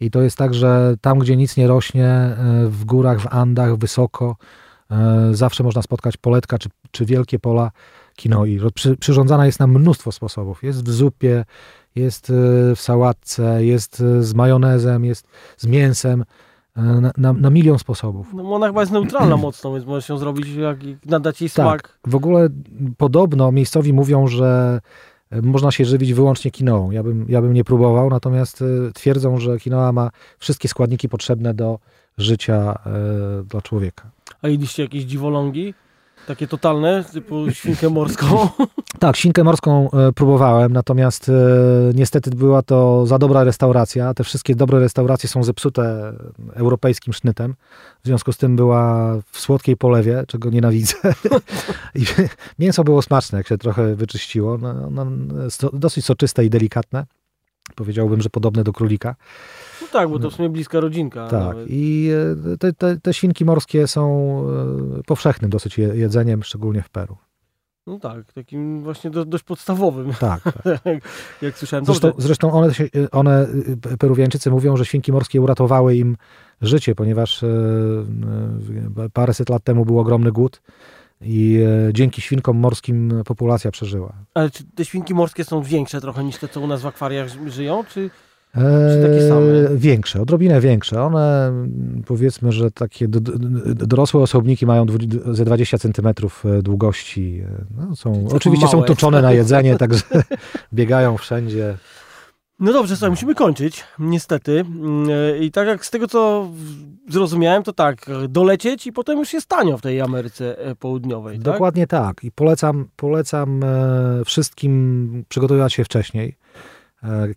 i 0.00 0.10
to 0.10 0.22
jest 0.22 0.38
tak, 0.38 0.54
że 0.54 0.94
tam, 1.00 1.18
gdzie 1.18 1.36
nic 1.36 1.56
nie 1.56 1.66
rośnie, 1.66 2.06
e, 2.06 2.36
w 2.68 2.84
górach, 2.84 3.20
w 3.20 3.26
Andach, 3.26 3.76
wysoko, 3.76 4.36
e, 4.90 5.28
zawsze 5.32 5.64
można 5.64 5.82
spotkać 5.82 6.16
poletka 6.16 6.58
czy, 6.58 6.68
czy 6.90 7.06
wielkie 7.06 7.38
pola 7.38 7.70
Przy, 8.74 8.96
przyrządzana 8.96 9.46
jest 9.46 9.60
na 9.60 9.66
mnóstwo 9.66 10.12
sposobów. 10.12 10.62
Jest 10.62 10.84
w 10.84 10.92
zupie, 10.92 11.44
jest 11.94 12.30
e, 12.30 12.32
w 12.76 12.80
sałatce, 12.80 13.64
jest 13.64 14.02
z 14.20 14.34
majonezem, 14.34 15.04
jest 15.04 15.26
z 15.56 15.66
mięsem, 15.66 16.24
na, 16.76 17.12
na, 17.16 17.32
na 17.32 17.50
milion 17.50 17.78
sposobów. 17.78 18.26
No, 18.34 18.54
ona 18.54 18.66
chyba 18.66 18.80
jest 18.80 18.92
neutralna 18.92 19.36
mocno, 19.46 19.72
więc 19.72 19.86
możesz 19.86 20.08
ją 20.08 20.18
zrobić, 20.18 20.54
jak 20.54 20.78
nadać 21.06 21.40
jej 21.40 21.48
smak. 21.48 21.82
Tak. 21.82 21.98
W 22.06 22.14
ogóle 22.14 22.48
podobno 22.96 23.52
miejscowi 23.52 23.92
mówią, 23.92 24.26
że 24.26 24.80
e, 25.30 25.42
można 25.42 25.70
się 25.70 25.84
żywić 25.84 26.14
wyłącznie 26.14 26.50
quinoą. 26.50 26.90
Ja 26.90 27.02
bym, 27.02 27.26
ja 27.28 27.42
bym 27.42 27.52
nie 27.52 27.64
próbował, 27.64 28.10
natomiast 28.10 28.62
e, 28.62 28.92
twierdzą, 28.92 29.38
że 29.38 29.58
quinoa 29.58 29.92
ma 29.92 30.10
wszystkie 30.38 30.68
składniki 30.68 31.08
potrzebne 31.08 31.54
do 31.54 31.78
życia 32.18 32.78
e, 32.86 33.42
dla 33.42 33.62
człowieka. 33.62 34.10
A 34.42 34.48
jedliście 34.48 34.82
jakieś 34.82 35.04
dziwolągi? 35.04 35.74
Takie 36.26 36.46
totalne, 36.46 37.04
typu 37.12 37.50
świnkę 37.50 37.90
morską? 37.90 38.26
Tak, 38.98 39.16
świnkę 39.16 39.44
morską 39.44 39.90
e, 39.90 40.12
próbowałem, 40.12 40.72
natomiast 40.72 41.28
e, 41.28 41.32
niestety 41.94 42.30
była 42.30 42.62
to 42.62 43.06
za 43.06 43.18
dobra 43.18 43.44
restauracja. 43.44 44.14
Te 44.14 44.24
wszystkie 44.24 44.54
dobre 44.54 44.78
restauracje 44.80 45.28
są 45.28 45.42
zepsute 45.42 46.12
europejskim 46.54 47.12
sznytem. 47.12 47.54
W 48.02 48.06
związku 48.06 48.32
z 48.32 48.36
tym 48.36 48.56
była 48.56 49.14
w 49.32 49.40
słodkiej 49.40 49.76
polewie, 49.76 50.24
czego 50.28 50.50
nienawidzę. 50.50 50.94
I 51.94 52.04
mięso 52.58 52.84
było 52.84 53.02
smaczne, 53.02 53.38
jak 53.38 53.48
się 53.48 53.58
trochę 53.58 53.94
wyczyściło. 53.94 54.58
No, 54.58 54.90
no, 54.90 55.06
sto- 55.50 55.70
dosyć 55.72 56.04
soczyste 56.04 56.44
i 56.44 56.50
delikatne. 56.50 57.06
Powiedziałbym, 57.74 58.22
że 58.22 58.30
podobne 58.30 58.64
do 58.64 58.72
królika. 58.72 59.16
No 59.82 59.88
tak, 59.92 60.08
bo 60.08 60.18
to 60.18 60.30
w 60.30 60.34
sumie 60.34 60.48
bliska 60.48 60.80
rodzinka. 60.80 61.28
Tak. 61.28 61.40
nawet. 61.40 61.66
I 61.70 62.10
e, 62.52 62.56
te, 62.56 62.72
te, 62.72 63.00
te 63.00 63.14
świnki 63.14 63.44
morskie 63.44 63.86
są 63.86 64.42
e, 64.98 65.02
powszechnym 65.02 65.50
dosyć 65.50 65.78
je- 65.78 65.96
jedzeniem, 65.96 66.42
szczególnie 66.42 66.82
w 66.82 66.88
Peru. 66.90 67.16
No 67.86 67.98
tak, 67.98 68.32
takim 68.32 68.82
właśnie 68.82 69.10
do, 69.10 69.24
dość 69.24 69.44
podstawowym, 69.44 70.12
Tak, 70.20 70.42
tak. 70.42 70.80
jak 71.42 71.58
słyszałem. 71.58 71.84
Zresztą, 71.84 72.08
Dobrze. 72.08 72.26
zresztą 72.26 72.52
one, 72.52 72.74
się, 72.74 72.88
one, 73.12 73.46
Peruwiańczycy 73.98 74.50
mówią, 74.50 74.76
że 74.76 74.84
świnki 74.84 75.12
morskie 75.12 75.40
uratowały 75.40 75.96
im 75.96 76.16
życie, 76.60 76.94
ponieważ 76.94 77.42
e, 77.42 77.46
e, 79.04 79.10
paręset 79.12 79.48
lat 79.48 79.64
temu 79.64 79.84
był 79.84 79.98
ogromny 79.98 80.32
głód 80.32 80.62
i 81.20 81.60
e, 81.88 81.92
dzięki 81.92 82.20
świnkom 82.22 82.56
morskim 82.56 83.22
populacja 83.26 83.70
przeżyła. 83.70 84.12
Ale 84.34 84.50
czy 84.50 84.64
te 84.74 84.84
świnki 84.84 85.14
morskie 85.14 85.44
są 85.44 85.62
większe 85.62 86.00
trochę 86.00 86.24
niż 86.24 86.36
te, 86.36 86.48
co 86.48 86.60
u 86.60 86.66
nas 86.66 86.82
w 86.82 86.86
akwariach 86.86 87.28
ży- 87.28 87.50
żyją? 87.50 87.84
Czy 87.88 88.10
E, 88.56 89.02
takie 89.02 89.28
same? 89.28 89.76
Większe, 89.76 90.22
odrobinę 90.22 90.60
większe. 90.60 91.02
One 91.02 91.46
mm, 91.48 92.02
powiedzmy, 92.06 92.52
że 92.52 92.70
takie 92.70 93.08
do, 93.08 93.20
do, 93.20 93.32
dorosłe 93.74 94.20
osobniki 94.20 94.66
mają 94.66 94.86
dwu- 94.86 95.34
ze 95.34 95.44
20 95.44 95.78
centymetrów 95.78 96.44
e, 96.46 96.62
długości. 96.62 97.42
E, 97.44 97.64
No, 97.88 97.96
są, 97.96 98.28
oczywiście 98.32 98.68
są 98.68 98.82
toczone 98.82 99.22
na 99.22 99.32
jedzenie, 99.32 99.76
także 99.76 100.00
biegają 100.74 101.16
wszędzie. 101.16 101.76
No 102.60 102.72
dobrze, 102.72 102.96
słuchaj, 102.96 103.10
musimy 103.10 103.34
kończyć, 103.34 103.84
niestety. 103.98 104.60
Mm, 104.60 105.08
e, 105.10 105.38
I 105.38 105.50
tak 105.50 105.68
jak 105.68 105.86
z 105.86 105.90
tego, 105.90 106.08
co 106.08 106.48
zrozumiałem, 107.08 107.62
to 107.62 107.72
tak, 107.72 108.06
dolecieć 108.28 108.86
i 108.86 108.92
potem 108.92 109.18
już 109.18 109.32
jest 109.32 109.46
tanio 109.46 109.78
w 109.78 109.82
tej 109.82 110.00
Ameryce 110.00 110.58
e, 110.58 110.74
Południowej, 110.74 111.36
tak? 111.36 111.44
Dokładnie 111.44 111.86
tak. 111.86 112.24
I 112.24 112.30
polecam, 112.30 112.88
polecam 112.96 113.60
e, 113.64 114.24
wszystkim 114.24 115.24
przygotowywać 115.28 115.72
się 115.72 115.84
wcześniej. 115.84 116.36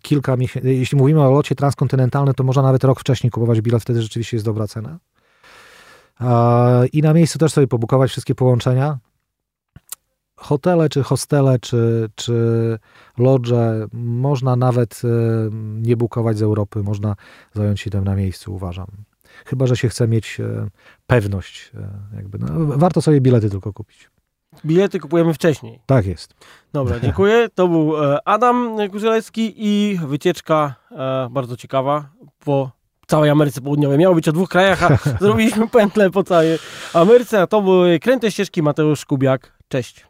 Kilka 0.02 0.36
miesięcy, 0.36 0.74
jeśli 0.74 0.98
mówimy 0.98 1.22
o 1.22 1.30
locie 1.30 1.54
transkontynentalnym, 1.54 2.34
to 2.34 2.44
można 2.44 2.62
nawet 2.62 2.84
rok 2.84 3.00
wcześniej 3.00 3.30
kupować 3.30 3.60
bilet, 3.60 3.82
wtedy 3.82 4.02
rzeczywiście 4.02 4.36
jest 4.36 4.44
dobra 4.44 4.66
cena. 4.66 4.98
I 6.92 7.02
na 7.02 7.12
miejscu 7.14 7.38
też 7.38 7.52
sobie 7.52 7.66
pobukować 7.66 8.10
wszystkie 8.10 8.34
połączenia. 8.34 8.98
Hotele, 10.40 10.88
czy 10.88 11.02
hostele, 11.02 11.58
czy, 11.58 12.08
czy 12.14 12.34
lodże, 13.18 13.86
można 13.92 14.56
nawet 14.56 15.02
e, 15.04 15.08
nie 15.82 15.96
bukować 15.96 16.38
z 16.38 16.42
Europy, 16.42 16.82
można 16.82 17.16
zająć 17.52 17.80
się 17.80 17.90
tym 17.90 18.04
na 18.04 18.14
miejscu, 18.14 18.54
uważam. 18.54 18.86
Chyba, 19.46 19.66
że 19.66 19.76
się 19.76 19.88
chce 19.88 20.08
mieć 20.08 20.40
e, 20.40 20.66
pewność. 21.06 21.72
e, 21.74 22.16
Jakby, 22.16 22.38
no, 22.38 22.46
warto 22.78 23.02
sobie 23.02 23.20
bilety 23.20 23.50
tylko 23.50 23.72
kupić. 23.72 24.10
Bilety 24.66 24.98
kupujemy 25.00 25.34
wcześniej. 25.34 25.80
Tak 25.86 26.06
jest. 26.06 26.34
Dobra, 26.72 27.00
dziękuję. 27.04 27.48
To 27.54 27.68
był 27.68 27.92
Adam 28.24 28.76
Kurzelecki 28.90 29.54
i 29.56 29.98
wycieczka 30.06 30.74
bardzo 31.30 31.56
ciekawa 31.56 32.10
po 32.44 32.70
całej 33.06 33.30
Ameryce 33.30 33.60
Południowej. 33.60 33.98
Miało 33.98 34.14
być 34.14 34.28
o 34.28 34.32
dwóch 34.32 34.48
krajach, 34.48 34.82
a 34.82 34.96
zrobiliśmy 35.24 35.68
pętlę 35.68 36.10
po 36.10 36.24
całej 36.24 36.58
Ameryce, 36.94 37.42
a 37.42 37.46
to 37.46 37.62
były 37.62 37.98
Kręte 37.98 38.30
Ścieżki 38.30 38.62
Mateusz 38.62 39.04
Kubiak. 39.04 39.52
Cześć. 39.68 40.09